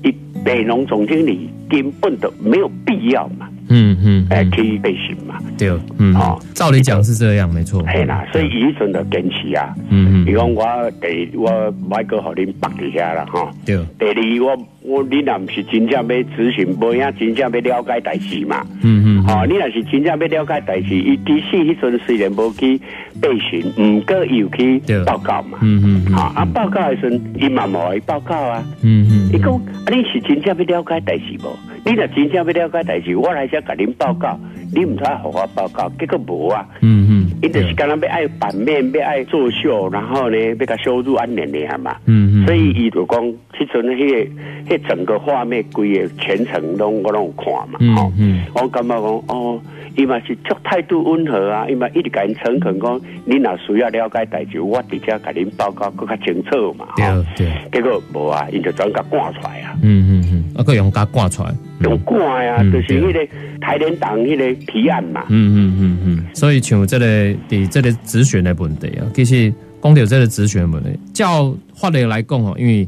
[0.04, 0.12] 一
[0.43, 3.47] 北农总经理根本的没有必要嘛。
[3.69, 5.38] 嗯嗯，哎，可以被行嘛？
[5.58, 5.69] 对，
[6.00, 7.84] 嗯，哦，照理讲是这样，没错。
[7.86, 10.63] 嘿啦，所以以前的坚持啊，嗯嗯，比方我
[11.02, 11.50] 第我
[11.89, 13.52] 买个好恁绑一下了，哈。
[13.65, 13.78] 对。
[14.00, 18.65] 第二，我我你若不是真正要咨询，无影真正要了解代志嘛。
[18.82, 19.26] 嗯嗯。
[19.28, 22.80] 哦，你若是真正要了解代志，伊其实迄阵虽然无去
[23.21, 25.60] 备询，毋过有去报告嘛。
[25.62, 26.13] 嗯嗯。
[26.13, 28.63] 好，啊，报告时阵，伊嘛无去报告啊。
[28.82, 29.30] 嗯嗯。
[29.34, 31.54] 伊讲，啊，你是真正要了解代志无？
[31.86, 34.39] 你若真正要了解代志，我来先甲恁报告，
[34.73, 36.65] 你唔使互我报告，结果无啊。
[36.82, 41.95] 嗯嗯，伊就是干那要爱版面，要爱作秀，然后呢，要甲收入安年年嘛。
[42.06, 44.30] 嗯嗯，所以伊就讲，迄阵迄
[44.67, 47.80] 个，迄整个画面规个全程拢我拢有看嘛。
[47.80, 49.60] 嗯嗯，我感觉讲，哦，
[49.96, 56.86] 伊嘛是足态度温和啊，伊嘛一直甲因诚恳讲，你若需要了解代志，我直接甲恁报告，更较清楚嘛。
[56.96, 59.76] 对对，结果无啊，伊就转甲挂出来啊。
[59.82, 61.54] 嗯嗯嗯，啊，个用甲挂出来。
[61.82, 63.28] 用挂呀，就是迄个
[63.60, 65.26] 台联党迄个提案嘛。
[65.30, 66.26] 嗯嗯嗯嗯。
[66.34, 67.06] 所以像这个
[67.50, 72.88] 伫这个直选的问题啊，其实讲到这个直选问题，照法律来讲哦，因为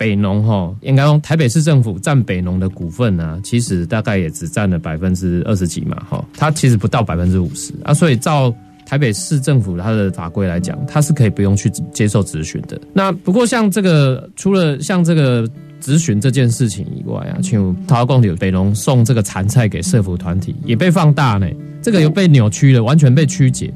[0.00, 7.92] 北农哈，应该用台北市政府占北农的股份呢，其实大概也只占了百分之二十几嘛，哈，它其实不到百分之五十啊。
[7.92, 8.50] 所以照
[8.86, 12.80] 台北市政府它的法规来讲，它是可以不用去接受质询的。
[12.94, 15.46] 那不过像这个，除了像这个。
[15.80, 21.48] 质询这件事情以外啊，像陶公有北农送这个残菜给社福团体，也被放大呢。
[21.80, 23.72] 这个又被扭曲了，完全被曲解。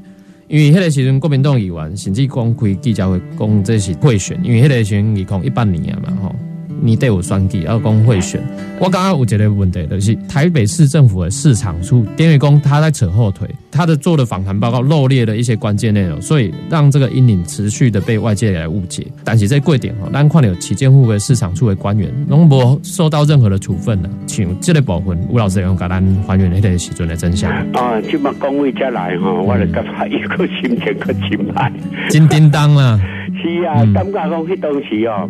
[0.49, 6.37] 因为迄个时阵国民党议员甚至公开记者会讲这是贿选，因为迄个时阵二控一八年啊嘛吼。
[6.85, 8.39] 你对我双计要公会选，
[8.79, 19.07] 我刚刚我觉得问题就是台北市政府的市场处典狱工他在扯后腿，他的做的访谈报告漏列了一些关键内容，所以让这个阴影持续的被外界来误解。
[19.25, 27.51] 但是在贵点哈，咱看有旗舰户的市场处的官员，拢无受到任何的处分呢，请这类部分吴老师用给咱还原那个时阵的真相。
[27.73, 31.73] 啊，今麦工会再来哈，我来感觉一个心情可真慢，
[32.11, 33.01] 真叮当啦。
[33.43, 35.27] 是啊，感觉讲迄东西哦。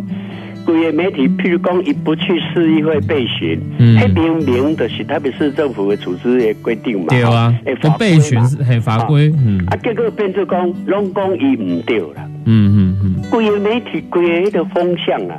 [0.65, 7.07] 规个媒体，譬如讲，伊不去市议会备询，迄明明的是台北市政府的组织的规定嘛。
[7.09, 9.33] 对啊，不备很法规。
[9.47, 12.29] 嗯，啊，结果变做讲，拢讲伊唔对啦。
[12.47, 15.37] 嗯嗯嗯，规个媒体，规个迄个风向啊，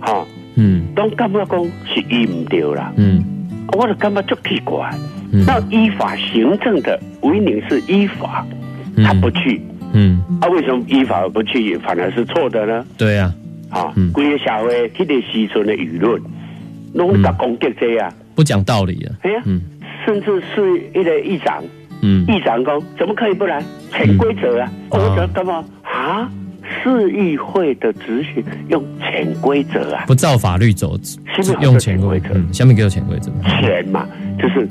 [0.00, 2.92] 哈，嗯，都感觉讲是伊唔对啦。
[2.96, 3.22] 嗯，
[3.76, 4.90] 我就感觉足奇怪。
[5.46, 8.46] 那依法行政的威宁是依法，
[9.04, 9.60] 他不去。
[9.92, 12.84] 嗯，啊，为什么依法不去，反而是错的呢？
[12.96, 13.32] 对呀。
[13.74, 16.22] 啊，规个社会，迄个时阵的舆论，
[16.94, 19.12] 拢在攻击这啊，不讲道理啊。
[19.22, 19.42] 哎呀，
[20.06, 21.62] 甚至是一个议长，
[22.02, 23.60] 嗯，议长讲怎么可以不来？
[23.92, 24.70] 潜规则啊！
[24.90, 26.30] 我讲干嘛啊？
[26.82, 30.04] 市议会的执行用潜规则啊？
[30.06, 32.28] 不照法律走，是用潜规则。
[32.52, 33.30] 下面给我潜规则。
[33.60, 34.06] 潜嘛，
[34.38, 34.68] 就是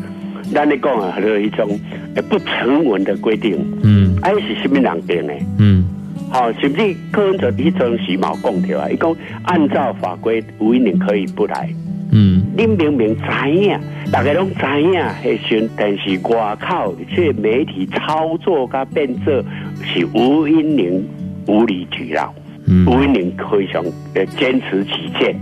[0.54, 1.80] 咱你讲啊，还有一种
[2.30, 3.58] 不成文的规定。
[3.84, 5.34] 嗯，还是什么人定呢？
[5.58, 5.86] 嗯。
[6.34, 11.70] 好，甚至柯文哲一阵时髦讲条啊，伊讲按照法规，吴一宁可以不来。
[12.12, 13.80] 嗯，恁明明知影，
[14.12, 19.44] 大家拢知影，迄时，但是外口这媒体操作甲变作
[19.84, 21.08] 是吴英玲
[21.46, 22.34] 无理取闹。
[22.66, 25.36] 嗯，吴一宁非常呃坚持己见，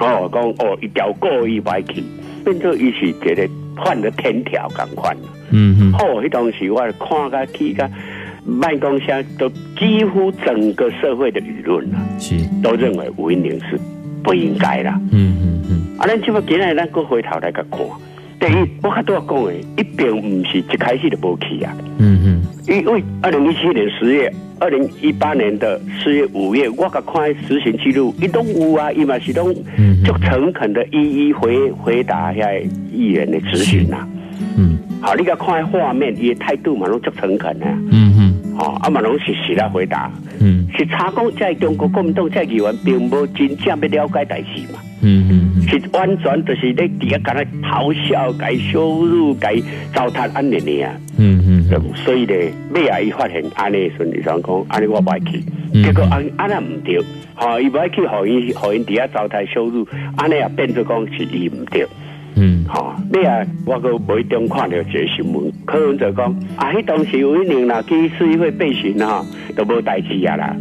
[0.00, 2.04] 哦，讲哦一条故意歪去，
[2.44, 3.48] 变作伊是觉得
[3.82, 5.16] 犯了天条咁款。
[5.50, 7.88] 嗯嗯，好，迄当时我看甲去甲。
[8.46, 13.78] 麦公乡都几乎整个社会的舆论了，是都认为吴英玲是
[14.22, 15.00] 不应该啦。
[15.10, 15.98] 嗯嗯嗯。
[15.98, 17.80] 啊，咱即么今日咱个回头来个看，
[18.38, 21.76] 第一，我较多讲诶，一并唔是一开始就无去啊。
[21.98, 22.42] 嗯嗯。
[22.68, 29.52] 因为二零一七年十月，二零一八年的四月、五月，我个看实行记录，一栋有啊，伊嘛是拢
[30.04, 32.52] 就诚恳的一一回回答下
[32.92, 34.06] 议员的咨询呐。
[34.56, 34.78] 嗯。
[35.00, 37.66] 好，你个看画面，伊态度嘛拢足诚恳啊。
[37.90, 38.35] 嗯嗯。
[38.58, 49.56] 哦，阿马龙是是来回答，嗯，是查讲在中国国民党在议员并无真正要了解代志嘛，嗯嗯，是完全就是咧底下干咧咆哮、该羞辱、该
[49.92, 55.42] 糟蹋安尼尼啊，嗯嗯，所以咧，尾啊伊发现安尼顺利上讲，安尼我不爱去，
[55.82, 56.98] 结果安安那唔对，
[57.34, 61.86] 哈，伊不爱去，互因互因底下糟蹋羞辱，安尼也变做讲是伊唔对。
[62.36, 69.24] 嗯，好，你啊，我个每中看到这新闻，柯文哲讲啊，迄当时有一年啦，去市议会备询哈，
[69.56, 70.54] 都无代志啊啦，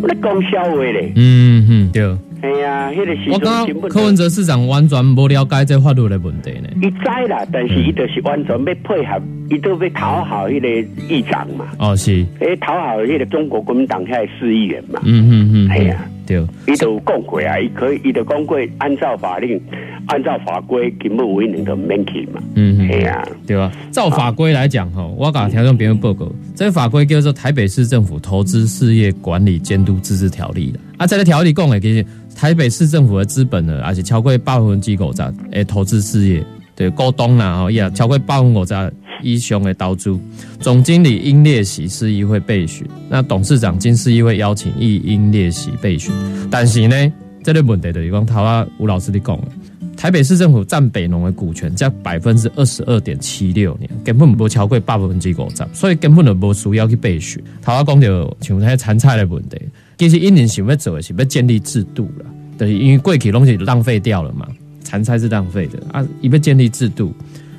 [0.00, 1.12] 我咧讲笑话咧。
[1.16, 2.16] 嗯嗯，对。
[2.42, 6.68] 哎呀，迄个时我刚柯文哲市长完全无了解这法律的问题呢。
[6.80, 10.68] 伊知啦，但是伊就是完全要配合，伊都要讨好迄个
[11.12, 11.66] 议长嘛。
[11.78, 12.24] 哦，是。
[12.40, 15.00] 诶，讨好迄个中国国民党遐市议员嘛。
[15.04, 16.06] 嗯嗯嗯，系啊。
[16.26, 19.60] 对，伊都讲过啊，伊可以，伊都讲过，按照法令，
[20.06, 22.42] 按照法规，根本为能的免去嘛。
[22.54, 23.70] 嗯嗯，系啊，对啊。
[23.92, 30.80] 照法规来讲，哈，我讲调整别人报告，这个法规叫做《台北市政府投资事业管理监督自治条例》的。
[30.98, 38.90] 啊，这个条例讲的，其实台北市政府的资本呢，而且超过八分机构在诶投资事业，对，股东啦，哦，也超过八分五在。
[39.22, 40.20] 一雄的刀租，
[40.60, 46.12] 总经理应列席市议会备选，那董事长经市议会邀请亦应列席备选。
[46.50, 49.38] 但是呢，这个问题就是讲，头啊吴老师你讲，
[49.96, 57.42] 台北市政府占北农的股权在百分之二十二点七六年，根本不超过百分之五十，所以根本就无需要去备选。
[57.62, 59.58] 头啊讲到像那些参赛的问题，
[59.98, 62.26] 其实一年想要做的是要建立制度了，
[62.58, 64.46] 对，因为过去东西浪费掉了嘛，
[64.82, 67.12] 参赛是浪费的啊，要建立制度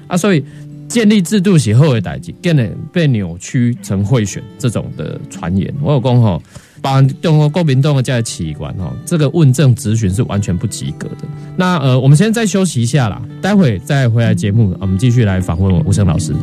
[0.07, 0.43] 啊，所以。
[0.87, 5.73] 建立制度是后的代际，变得被扭曲成贿选这种的传言。
[5.81, 6.41] 我有讲吼，
[6.81, 11.25] 把中国国民党的这些器官吼，这个问政咨询是完全不及格的。
[11.55, 16.33] 那呃，我们先再休息一下啦，待会再回来节目，我们继续来访问吴声老师。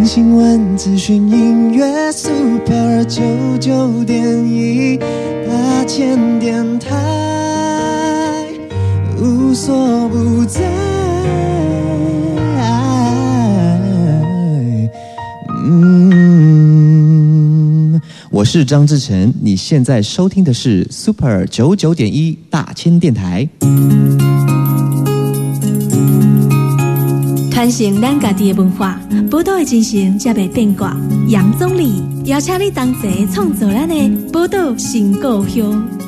[0.00, 3.20] 听新闻、资讯、音乐，Super 九
[3.60, 8.46] 九点一大千电台，
[9.20, 10.62] 无所不在。
[15.66, 16.40] 嗯，
[18.30, 23.46] 我是张志成，你现在收听的是 Super 九九点一大千电台。
[27.50, 28.98] 传承咱家己的文化，
[29.30, 30.96] 宝岛的精神才袂变卦。
[31.28, 35.99] 杨总理邀请你同齐创造咱的宝岛新故乡。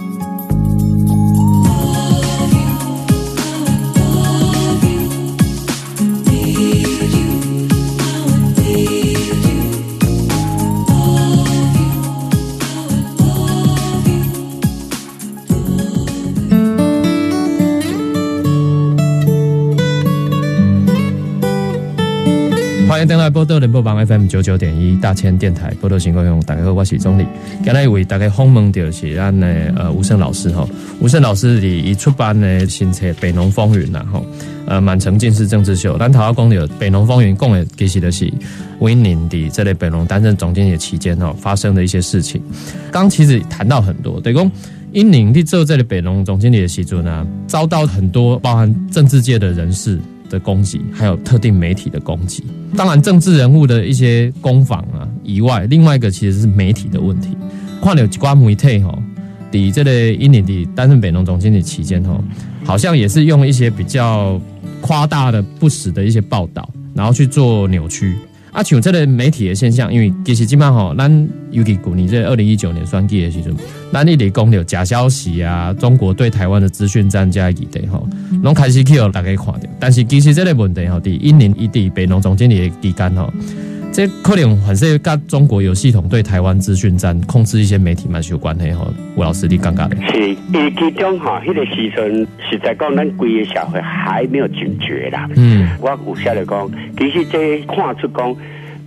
[23.06, 27.26] 登来波多联播网 FM 九九点一大千电台波多情况用大家好，我是钟理。
[27.64, 30.64] 今日为大家访问到是咱的呃吴胜老师哈，
[31.00, 34.22] 吴胜老师里一出版的新册《北农风云》呐哈，
[34.66, 35.98] 呃满城尽是政治秀。
[35.98, 38.32] 咱头下讲的《北农风云》讲的其实的是
[38.78, 42.40] 威宁的这类北农担任总经理期间哈发生的一些事情。
[42.92, 44.48] 刚其实谈到很多，对公
[44.92, 49.98] 英宁的做这里北农总经理的时阵呢，遭到很多包含政治界的人士。
[50.32, 52.42] 的攻击，还有特定媒体的攻击。
[52.74, 57.36] 当然，政治人物的一些攻防啊以外，另外一个其实是媒体的问题。
[57.80, 58.96] 跨有瓜媒体哈，
[59.50, 62.18] 底这类一年的担任北农总经理期间哈，
[62.64, 64.40] 好像也是用一些比较
[64.80, 68.16] 夸大的、不实的一些报道，然后去做扭曲。
[68.52, 73.56] 啊，像这类媒体的现象，因为其实基本上吼，咱尤其古年这二零一九年选举的时候，
[73.90, 78.06] 咱一直讲有假消息啊，中国对台湾的资讯战加议题吼，
[78.42, 79.60] 拢开始去有大家看到。
[79.80, 83.32] 但是其实这个问题吼，伫一年一地被农总经理的期间吼。
[83.92, 88.90] 这可能还是跟中国有系统对台湾资讯站控制一些媒体蛮有关系吼。
[89.14, 89.94] 吴老师，你尴尬的。
[90.10, 90.34] 是，
[90.78, 95.28] 其中哈，那个时阵实在讲，咱规个社会还没有警觉啦。
[95.36, 98.34] 嗯，我有下来讲，其实这看出讲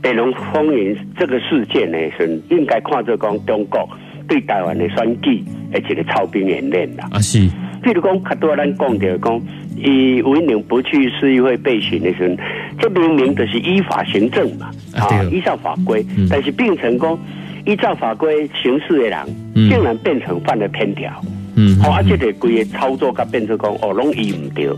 [0.01, 3.87] 北龙风云这个事件呢，是应该看出讲中国
[4.27, 7.07] 对台湾的选举而且个操兵演练啦。
[7.11, 7.39] 啊是，
[7.83, 9.41] 譬如讲，较多咱讲着讲。
[9.77, 12.35] 伊吴英不去市议会备询的时候，
[12.79, 17.19] 这明明就是依法行政嘛，啊，依照法规，但是并成功
[17.65, 19.19] 依照法规行事的人，
[19.53, 21.11] 竟然变成犯了偏条，
[21.57, 24.71] 嗯，好，而且个规个操作，甲变成讲哦，拢移唔掉，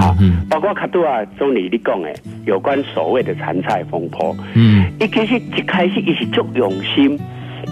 [0.00, 0.14] 啊，
[0.48, 2.14] 包括卡多啊，总理你讲的
[2.46, 7.18] 有关所谓的残菜风波，嗯，一其实一开始伊是足用心。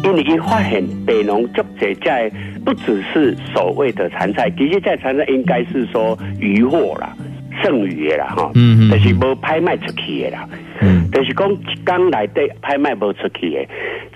[0.04, 2.30] 因为一发现北农作者在
[2.64, 7.16] 不只是所谓的残菜，其实在残菜应该是说余货啦、
[7.62, 10.48] 剩余的啦，哈，嗯嗯，就是无拍卖出去的啦，
[10.80, 11.48] 嗯，就是讲
[11.84, 13.66] 刚来的拍卖无出去的，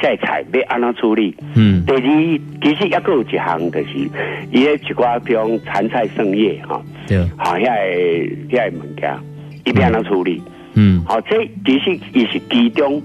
[0.02, 1.34] 在菜要安怎处理？
[1.54, 4.10] 嗯，第二，其实也有一项就是，
[4.50, 9.14] 伊个一寡比如残菜剩叶哈，对，好，遐个遐个物件，
[9.64, 10.42] 伊要安怎处理？
[10.74, 13.00] 嗯，好，这其实也是其中。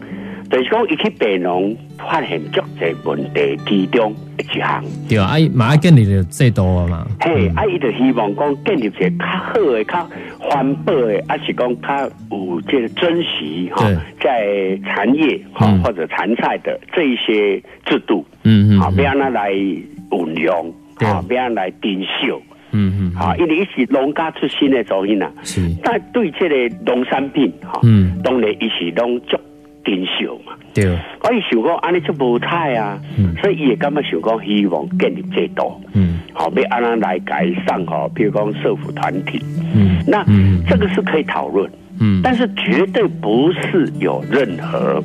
[0.50, 1.74] 就是讲，一去北农
[2.10, 4.84] 发现足济问题其中一项。
[5.08, 7.06] 对啊，马上建立就最多嘛。
[7.20, 10.10] 嘿，啊，伊就希望讲建立一个较好的、较
[10.40, 13.86] 环保的，还是讲较有这个珍惜哈，
[14.20, 29.38] 在产业哈或者产菜的这一些制度，嗯嗯，好，不要拿来运用，好，不要来顶秀，嗯嗯，好，因为伊是农家出身的主因啊，是，但对这个农产品哈，嗯，当然伊是拢足。
[29.84, 30.86] 珍惜嘛，对，
[31.24, 33.00] 我伊想讲安尼就无太啊，
[33.42, 39.40] 所以伊也感觉想讲希望建立制度，嗯，好，要安那来改善好，比如讲社福团体，
[39.76, 40.24] 嗯，那
[40.70, 41.70] 这个是可以讨论，
[42.02, 45.02] 嗯，但是绝对不是有任何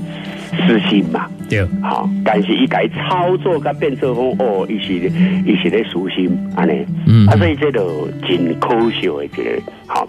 [0.52, 7.80] 私心嘛，对，好，但是伊改操作甲变作讲哦，伊是伊是咧私心安尼，嗯，啊，所以这个
[8.26, 9.42] 真可笑的一个，
[9.86, 10.06] 好，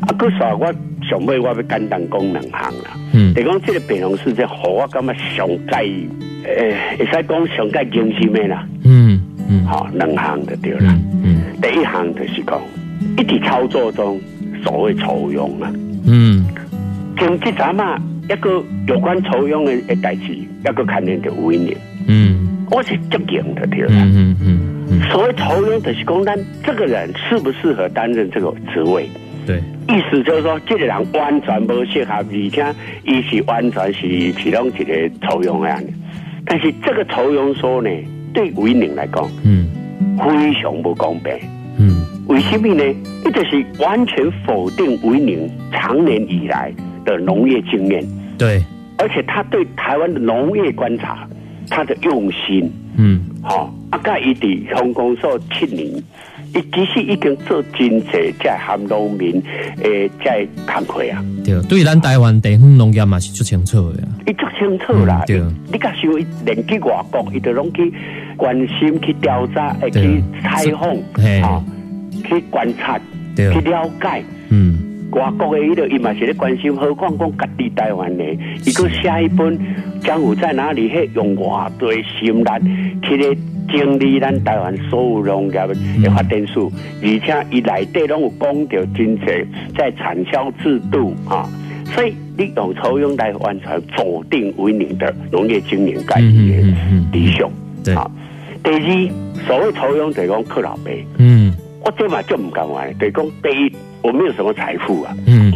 [0.00, 0.72] 啊，可是我。
[1.08, 6.06] 上尾我要简单讲两行啦，嗯，你讲这个北农事件，好，我感觉上介，
[6.44, 12.60] 诶，会使讲上介惊心的啦，嗯嗯，好，两行就对啦，嗯，第一行就是讲，
[13.16, 14.20] 一直操作中
[14.62, 15.72] 所谓抽佣啊，
[16.10, 16.44] 嗯，
[17.16, 29.08] 从这阵嘛，一个有关抽佣的诶代志，一个肯定就五年，嗯，我是足硬的对啦，嗯嗯嗯，所谓抽佣就是讲，咱这个人适不适合担任这个职位。
[29.46, 35.82] 对，意思就是说，这个人完全不适合，而且伊是完全是其中一个抽佣案。
[36.46, 37.90] 但是这个抽佣说呢，
[38.32, 39.68] 对吴英玲来讲，嗯，
[40.18, 41.32] 非常不公平。
[42.28, 42.84] 嗯，为什么呢？
[43.24, 46.72] 一直是完全否定为宁长年以来
[47.04, 48.06] 的农业经验。
[48.36, 48.62] 对，
[48.98, 51.26] 而且他对台湾的农业观察，
[51.68, 55.90] 他的用心，嗯，好，阿盖伊伫香港做七年。
[56.54, 59.38] 伊其实已经做真济在含农民
[59.82, 61.22] 诶在工课啊。
[61.44, 64.02] 对，对咱台湾地方农业嘛是足清楚的。
[64.26, 65.24] 伊足清楚啦。
[65.26, 66.10] 对，你甲想
[66.46, 67.92] 连去外国，伊都拢去
[68.34, 70.88] 关心、去调查、诶去采访
[71.42, 71.62] 啊，
[72.24, 72.98] 去观察、
[73.36, 74.22] 去了解。
[74.50, 74.78] 嗯。
[75.10, 78.24] 外国的伊个伊嘛是咧关心，何况讲家己台湾的，
[78.66, 79.58] 伊个下一本
[80.02, 80.90] 江湖在哪里？
[80.90, 83.34] 迄用偌多心力去咧
[83.70, 86.70] 整理咱台湾所有农业的发展数，
[87.02, 89.24] 而且伊内底拢有讲到真济
[89.74, 91.48] 在产销制度啊，
[91.86, 96.62] 所以你用抽用来完成否定为你的农业经营概念
[97.12, 97.48] 理想。
[97.96, 98.10] 啊，
[98.62, 99.10] 第二，
[99.46, 101.02] 所谓抽用就是讲克老辈。
[101.16, 101.47] 嗯，
[101.88, 103.72] 我这嘛就唔敢玩，就是讲第一。
[104.02, 105.50] 我没有什么财富啊，嗯，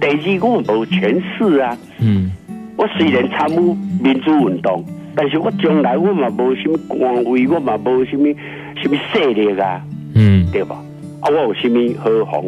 [0.00, 2.30] 第二我冇权势啊，嗯，
[2.76, 4.84] 我虽然参与民主运动，
[5.16, 8.32] 但是我将来我嘛冇什么官位，我嘛冇什么
[8.80, 9.84] 什么势力啊，
[10.14, 10.76] 嗯，对吧？
[11.20, 12.42] 啊，我有什么何妨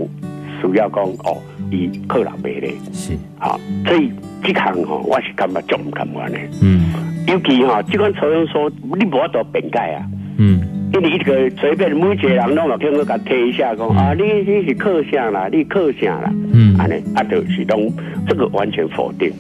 [0.62, 1.36] 需要讲哦，
[1.70, 4.10] 以克拉贝咧，是，好，所以
[4.42, 6.94] 这项吼，我是感觉做唔敢玩的，嗯，
[7.26, 10.06] 尤其哈，这款抽样说，你无法度辩解啊，
[10.38, 10.79] 嗯。
[10.92, 17.92] 因为一个随便每一个人拢有听我甲提一下讲啊，你你是靠啥啦，你靠啥啦，嗯，安尼啊，就是拢
[18.26, 19.32] 这个完全否定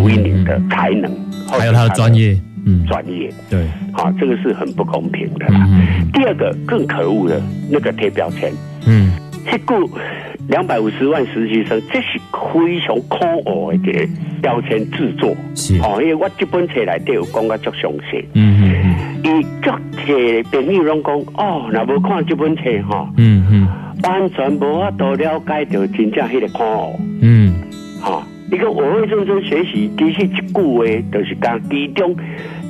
[0.00, 1.10] 吴一宁的才能，
[1.50, 2.36] 还有他的专业，
[2.66, 5.68] 嗯，专业，对，好，这个是很不公平的啦。
[6.12, 8.52] 第二个更可恶的那个贴标签，
[8.86, 9.12] 嗯，
[9.50, 9.74] 这个。
[10.48, 12.18] 两百五十万实习生，这是
[12.52, 14.08] 非常可恶的个
[14.42, 15.32] 标签制作。
[15.54, 15.78] 是。
[15.78, 18.26] 哦，因为我这本册来都有讲个足详细。
[18.34, 18.51] 嗯
[19.62, 19.70] 足
[20.04, 23.68] 些朋友拢讲，哦，若无看这本册吼，嗯嗯，
[24.02, 26.92] 完全无法度了解到真正迄个看哦。
[27.20, 27.54] 嗯，
[28.00, 32.14] 哈，一个我会认真学习，其实一句话就是讲其中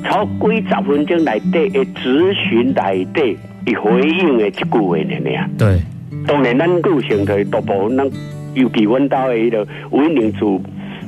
[0.03, 5.49] 超几十分钟内底的咨询内底，伊回应的一句话呢样。
[5.57, 5.79] 对。
[6.25, 8.09] 当然，咱个性的大部分，咱
[8.53, 10.61] 尤其阮兜的迄个文明组，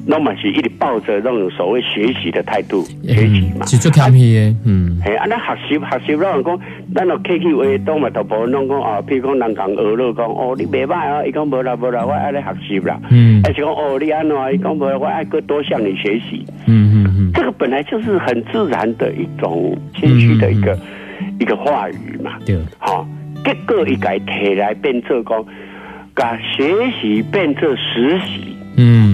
[0.07, 3.65] 那么是一直抱着那种所谓学习的态度学习嘛。
[3.65, 4.99] 是做开批的，嗯。
[5.03, 6.59] 嘿，啊，咱学习学习，老人讲，
[6.93, 12.99] 咱若客气话，当嘛大部分拢讲啊，譬如讲人讲学了讲，哦，你袂歹啊，伊讲无啦无啦，我爱来学习啦。
[13.09, 13.41] 嗯。
[13.45, 14.35] 而且讲哦，你安怎？
[14.53, 16.45] 伊讲无，我爱个多向你学习。
[16.67, 17.31] 嗯嗯嗯。
[17.33, 20.77] 这个本来就是很自然的一种谦虚的一个
[21.39, 22.33] 一个话语嘛。
[22.45, 22.57] 对。
[22.77, 23.07] 好。
[23.43, 25.45] 结果一改提来变做讲，
[26.15, 29.04] 把学习变做实习，嗯，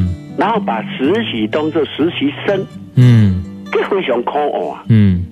[0.41, 2.65] 然后把实习当做实习生，
[2.95, 5.23] 嗯，这非常可恶啊，嗯，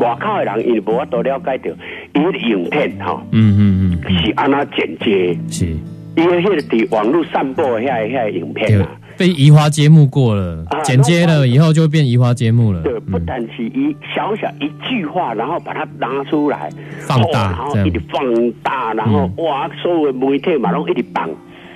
[0.00, 1.70] 外口的人因为无法多了解到，
[2.14, 5.66] 伊的影片哈，嗯嗯嗯，是安那剪接，是，
[6.16, 8.88] 因为迄个伫网络散播遐遐影片啊。
[9.16, 12.82] 被移花接木过了，剪接了以后就会变移花接木了。
[12.82, 16.68] 对，不但是一小小一句话，然后把它拿出来
[17.06, 21.30] 放大，然后一直放大，然后哇，所有媒体嘛拢一直放。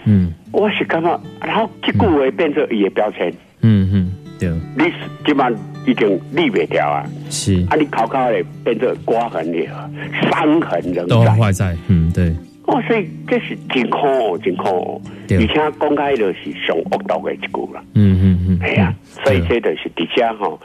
[0.05, 3.32] 嗯，我是感觉，然后这句话变成伊的标签。
[3.61, 4.92] 嗯嗯，对，你
[5.24, 7.05] 基本已经立不掉啊。
[7.30, 9.90] 是，啊，你考考的变成刮痕了，
[10.30, 11.76] 伤痕仍都坏在。
[11.88, 12.34] 嗯，对。
[12.66, 15.00] 哦，所以这是真可恶，真可恶，
[15.30, 17.82] 而且公开的是上恶毒的一句啦。
[17.94, 18.94] 嗯嗯嗯，系啊，
[19.24, 20.61] 所以这就是底下吼，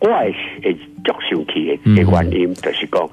[0.00, 0.74] 我也是
[1.04, 3.08] 足生气的原因，就是讲，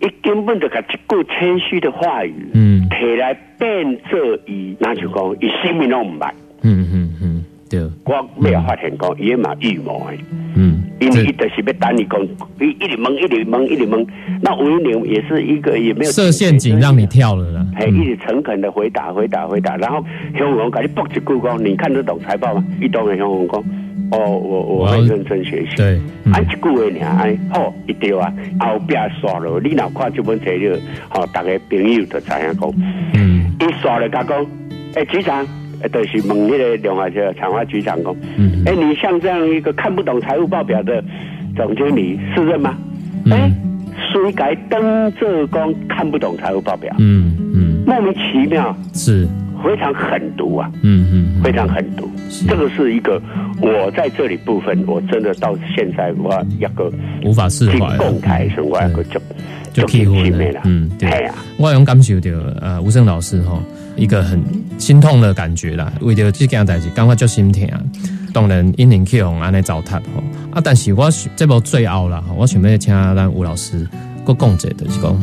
[0.00, 6.30] 伊根本就甲一句谦虚的话语，嗯，提来变做伊，那就讲伊性命拢唔捌。
[6.62, 10.16] 嗯嗯嗯，对，我没有发现讲伊嘛预谋的。
[10.56, 10.80] 嗯。
[11.00, 12.22] 因为一直是要等你讲，
[12.60, 14.06] 一一直蒙，一直蒙，一直蒙。
[14.40, 17.66] 那吴英玲也是一个也没有设陷阱让你跳了啦。
[17.74, 19.76] 还一直诚恳的回答，回答，回答。
[19.76, 20.02] 然后
[20.38, 22.64] 香港赶紧爆一句讲，你看得懂财报吗？
[22.80, 23.64] 一懂的香港讲，
[24.10, 25.76] 哦，我我会认真学习。
[25.76, 26.00] 对，
[26.32, 30.74] 按一句话呢，哎，好，一定啊，后边刷了，你哪看这本材料，
[31.08, 32.72] 好，大家朋友就知影讲，
[33.14, 34.46] 嗯，一刷了，甲讲，
[34.94, 35.46] 哎，局长。
[35.92, 38.16] 都是问那个两华社长华局长讲，
[38.64, 41.04] 哎，你像这样一个看不懂财务报表的
[41.54, 42.74] 总经理，是任吗？
[43.30, 43.52] 哎，
[44.10, 46.94] 谁该登这光看不懂财务报表？
[46.98, 49.28] 嗯嗯，莫名其妙，是
[49.64, 50.70] 非常狠毒啊！
[50.82, 52.08] 嗯嗯，非常狠毒。
[52.46, 53.20] 这个是一个
[53.60, 56.92] 我在这里部分，我真的到现在我一个
[57.24, 59.20] 无法释怀，公开是我一个就
[59.72, 60.60] 就气愤了。
[60.64, 63.58] 嗯，对啊，我用感受到呃吴胜老师哈。
[63.96, 64.42] 一个很
[64.76, 67.64] 心痛的感觉啦，为着这件代志，感觉足心疼。
[68.32, 70.60] 当然，因人去红安尼糟蹋吼啊！
[70.64, 73.86] 但是我这部最后啦，我想要请咱吴老师
[74.24, 75.16] 个讲者，就是讲，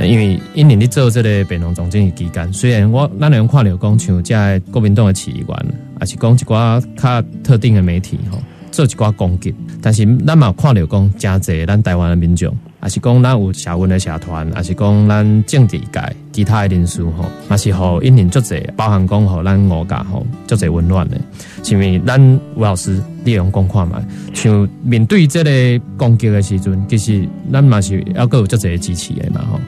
[0.00, 5.58] 因为因人你做这个北农总经理期间，虽然我咱能看了讲像即个国民党的起义官，
[5.98, 8.38] 还是讲一寡较特定的媒体吼，
[8.70, 16.00] 做一寡攻击，但是咱嘛看了讲，真济咱台湾的民众也是讲咱有社运的社团，也是讲咱政治界
[16.32, 21.18] 其他的人士吼，也是互引领足济，包含讲互咱我家吼足济温暖的。
[21.64, 24.00] 是因为咱吴老师利用讲看嘛，
[24.32, 29.58] 像面对这个攻击的时阵，其实咱嘛是要够有足济支持的嘛吼。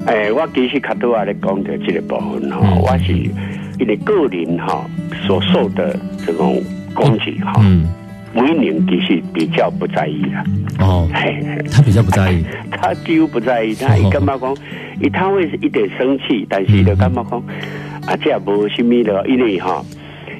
[0.00, 4.84] 是，诶，我其实较多啊咧讲的这个部分吼，我是因为个人哈
[5.26, 6.62] 所受的这种
[6.94, 7.52] 攻击哈。
[8.34, 10.44] 威宁其实比较不在意啦。
[10.78, 11.08] 哦，
[11.72, 13.74] 他比较不在意， 他几乎不在意。
[13.74, 14.54] 他一干嘛讲？
[15.00, 17.40] 一他会一点生气，但是就干嘛讲？
[18.06, 19.84] 啊，这也无什么的，因为哈，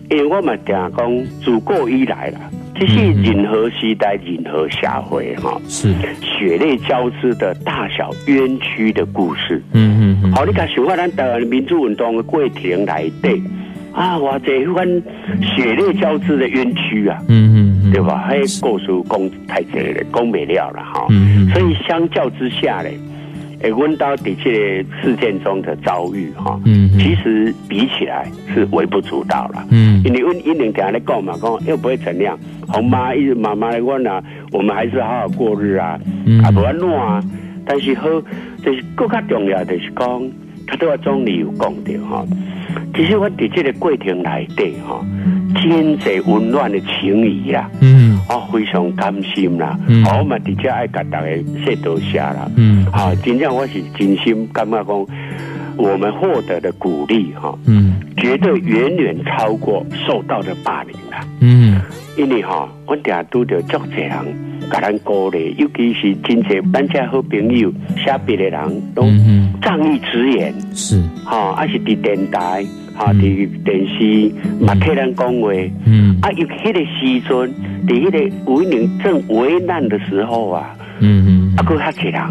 [0.08, 2.40] 因为我们定讲自古以来啦，
[2.74, 5.92] 这是任何时代、任何社会哈，是
[6.22, 9.62] 血泪交织的大小冤屈的故事。
[9.72, 10.32] 嗯嗯嗯。
[10.32, 13.40] 好，你看，想看咱台湾民主运动的过程来对。
[13.92, 14.38] 啊，哇！
[14.38, 14.86] 这番
[15.42, 18.18] 血泪交织的冤屈啊，嗯嗯，对吧？
[18.18, 21.06] 还故事讲太多了，讲不了了哈。
[21.10, 22.88] 嗯所以相较之下呢，
[23.62, 29.66] 诶，温刀的这事件中的遭遇哈，嗯，其实比起来是微不足道了。
[29.70, 32.38] 嗯，因为温一零天来讲嘛，讲又不会怎样。
[32.68, 35.98] 红妈一直妈妈来问啊，我们还是好好过日啊，
[36.44, 37.22] 啊，不要乱啊。
[37.66, 38.08] 但是好，
[38.64, 40.30] 就是更加重要的是讲，
[40.66, 42.24] 他都要总理有讲的哈。
[42.94, 45.04] 其实我伫这个过程来底哈，
[45.54, 47.99] 真侪温暖的情谊啦，嗯，
[48.31, 51.26] 哦，非常甘心啦，好，我嘛伫这爱甲大家
[51.64, 55.07] 说多谢啦，嗯，好，真正我是真心感觉讲，
[55.76, 61.81] 我们获得的鼓励哈，嗯，绝对远远超过受到的霸凌啦，嗯，
[62.16, 64.51] 因为哈，我定拄着足侪人。
[64.70, 69.03] 甲咱鼓励，尤其是真侪咱遮好朋友、下边的人都
[69.61, 71.03] 仗义直言，是。
[71.24, 72.64] 哈，还是伫电台、
[73.01, 74.30] 哈伫电视，
[74.62, 75.48] 嘛替人讲话，
[75.86, 77.55] 嗯，啊，有迄个时阵，
[77.86, 82.22] 伫迄个为民正危难的时候啊，嗯嗯，啊，佮他一人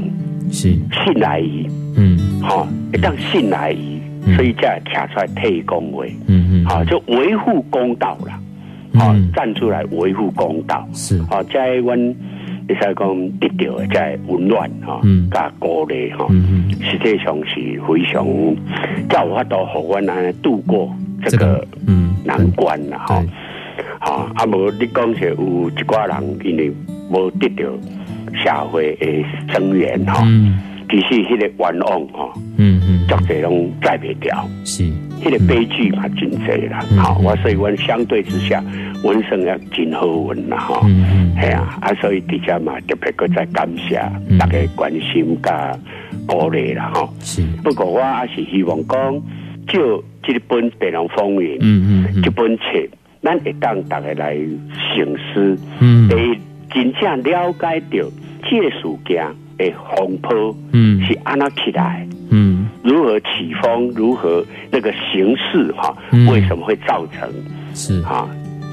[0.51, 0.69] 是。
[0.69, 1.65] 信赖伊，
[1.97, 3.99] 嗯，吼，一旦信赖伊，
[4.35, 8.39] 所以才会出来替讲话，嗯嗯，好，就维护公道啦。
[8.93, 10.87] 好，站出来维护公道。
[10.93, 11.19] 是。
[11.23, 11.97] 好，在阮
[12.69, 15.01] 你使讲得到的在温暖哈，
[15.31, 16.27] 加鼓励哈，
[16.79, 17.55] 实际上是
[17.87, 18.23] 非常
[19.09, 20.95] 才有法度互阮安尼度过
[21.25, 23.23] 这个嗯难关啦哈。
[23.99, 26.71] 好，啊无你讲是有一寡人因为
[27.09, 27.63] 无得到
[28.35, 30.23] 社会的增援哈，
[30.89, 34.83] 其实迄个冤枉哈，嗯嗯，作者拢再袂掉是。
[35.21, 36.79] 迄个悲剧嘛，真侪啦。
[36.97, 38.63] 好，我所以阮相对之下，
[39.03, 40.81] 文生要真好文啦，哈。
[41.41, 43.95] 系啊，啊，所以底下嘛，特别搁再感谢
[44.39, 45.77] 大家关心加
[46.25, 47.09] 鼓励啦，哈。
[47.19, 47.41] 是。
[47.63, 49.21] 不过我也是希望讲，
[49.67, 52.63] 就这本《北龙风云》，嗯嗯，这本册，
[53.21, 56.39] 咱会当大家来醒思，嗯，会
[56.73, 58.09] 真正了解到
[58.49, 59.25] 这个事件
[59.59, 62.65] 的风波，嗯，是安那起来，嗯。
[62.81, 63.91] 如何起风？
[63.93, 65.69] 如何那个形势？
[65.73, 65.93] 哈，
[66.31, 67.29] 为什么会造成
[67.75, 68.27] 是哈？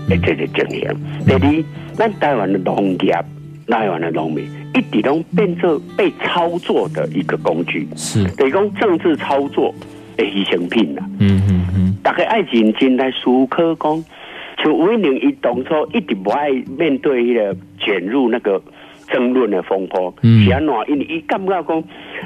[0.08, 0.96] 哎，这些经验。
[1.26, 3.12] 第二，咱台湾的农业，
[3.66, 9.74] 台湾的农民，一直都变作被操作的一个工具，是等于讲政治操作
[10.16, 11.02] 的牺牲品了。
[11.18, 14.04] 嗯嗯嗯，大家爱认真来思考，讲
[14.62, 18.62] 像威宁一当初一直不爱面对那个卷入那个。
[19.08, 20.74] 争论的风波，是安怎？
[20.88, 21.84] 因为伊感觉讲，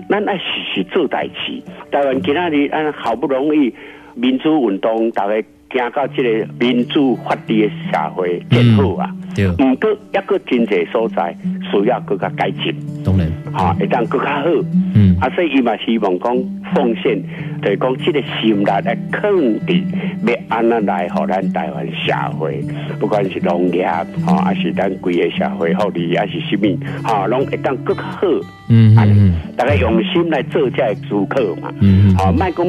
[0.09, 1.62] 咱爱时时做代志。
[1.91, 3.72] 台湾今仔日安好不容易
[4.14, 5.35] 民主运动，大家
[5.70, 9.14] 行到这个民主法治的社会，真好啊！
[9.59, 11.37] 毋过一个真济所在
[11.70, 12.74] 需要更加改进。
[13.05, 14.47] 当然，哈，会当更加好。
[14.95, 16.37] 嗯，啊，所以伊嘛希望讲
[16.75, 17.21] 奉献，
[17.63, 19.21] 就是讲即个心力来肯
[19.67, 19.85] 定，
[20.27, 22.63] 要安那来互咱台湾社会，
[22.99, 23.85] 不管是农业，
[24.25, 28.21] 哈，还是咱规个社会福利，还是什么，哈，拢会当更较好。
[28.69, 31.73] 嗯嗯，大家用心来做这个思考嘛。
[31.81, 32.67] 嗯嗯，好，卖讲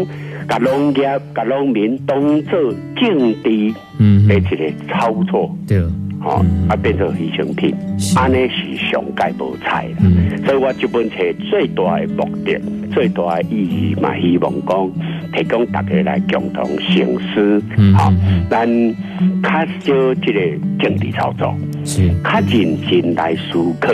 [0.47, 1.03] 甲农业、
[1.35, 2.59] 甲农民当做
[2.95, 5.55] 政治，嗯，的一个操作。
[5.67, 5.81] 对。
[6.23, 7.75] 哦，啊，变成牺牲品，
[8.15, 9.95] 安尼是上界无彩啦。
[10.45, 11.15] 所以我这本册
[11.49, 12.59] 最大的目的、
[12.91, 14.91] 最大的意义嘛，希望讲
[15.33, 17.61] 提供大家来共同醒思。
[17.95, 18.11] 好，
[18.49, 18.67] 咱
[19.43, 20.39] 较少这个
[20.79, 23.93] 政治操作，是较认真来思考。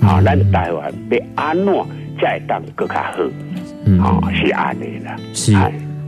[0.00, 1.72] 好，咱台湾要安怎
[2.20, 4.20] 才会当更加好？
[4.20, 5.16] 好，是安尼啦。
[5.32, 5.54] 是，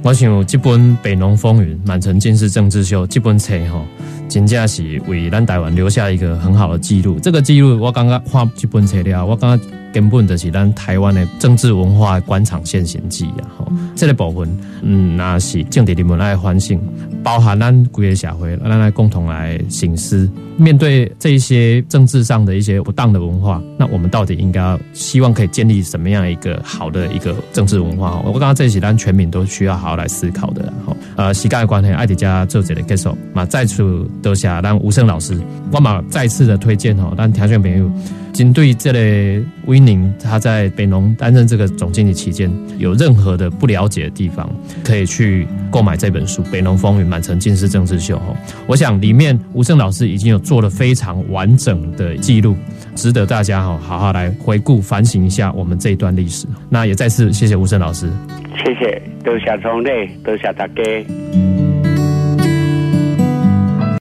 [0.03, 3.85] 我想这本《北农风云》满城尽是政治秀这本册哈。
[4.29, 7.17] 真正是为咱台湾留下一个很好的记录。
[7.21, 13.49] 这个记录，我刚刚看这本册了，我刚刚根本就是咱台湾的政治文化官场现形记啊。
[13.57, 14.47] 吼，这个部分，
[14.83, 16.79] 嗯，那是政治人们来反省，
[17.23, 28.21] 包含咱规个社会，咱来共同来醒思，面对这一些政治上的一些不当的文化，那我们到底应该希望可以建立什么样一个好的一个政治文化？
[28.23, 30.71] 我刚刚这些，咱全民都需要好好来思考的。
[30.85, 35.41] 吼，呃，时间的关系，爱迪家做这个结束，嘛，再次多谢咱吴胜老师，
[35.73, 37.91] 我嘛再次的推荐吼，咱听众朋友。
[38.37, 44.47] 针对这类威宁，他在北农担任这个总经理期间，有任何的不了解的地方，
[44.85, 48.17] 可以去购买这本书《北农风云满城尽是政治秀》。
[48.67, 52.55] 我想里面吴胜老师已经有做了非常完整的记录，
[52.95, 56.47] 值得大家哈好好来回顾反省一下我们这一段历史。
[56.69, 58.07] 那也再次谢谢吴胜老师，
[58.59, 61.56] 谢谢，多谢庄内，多谢大家。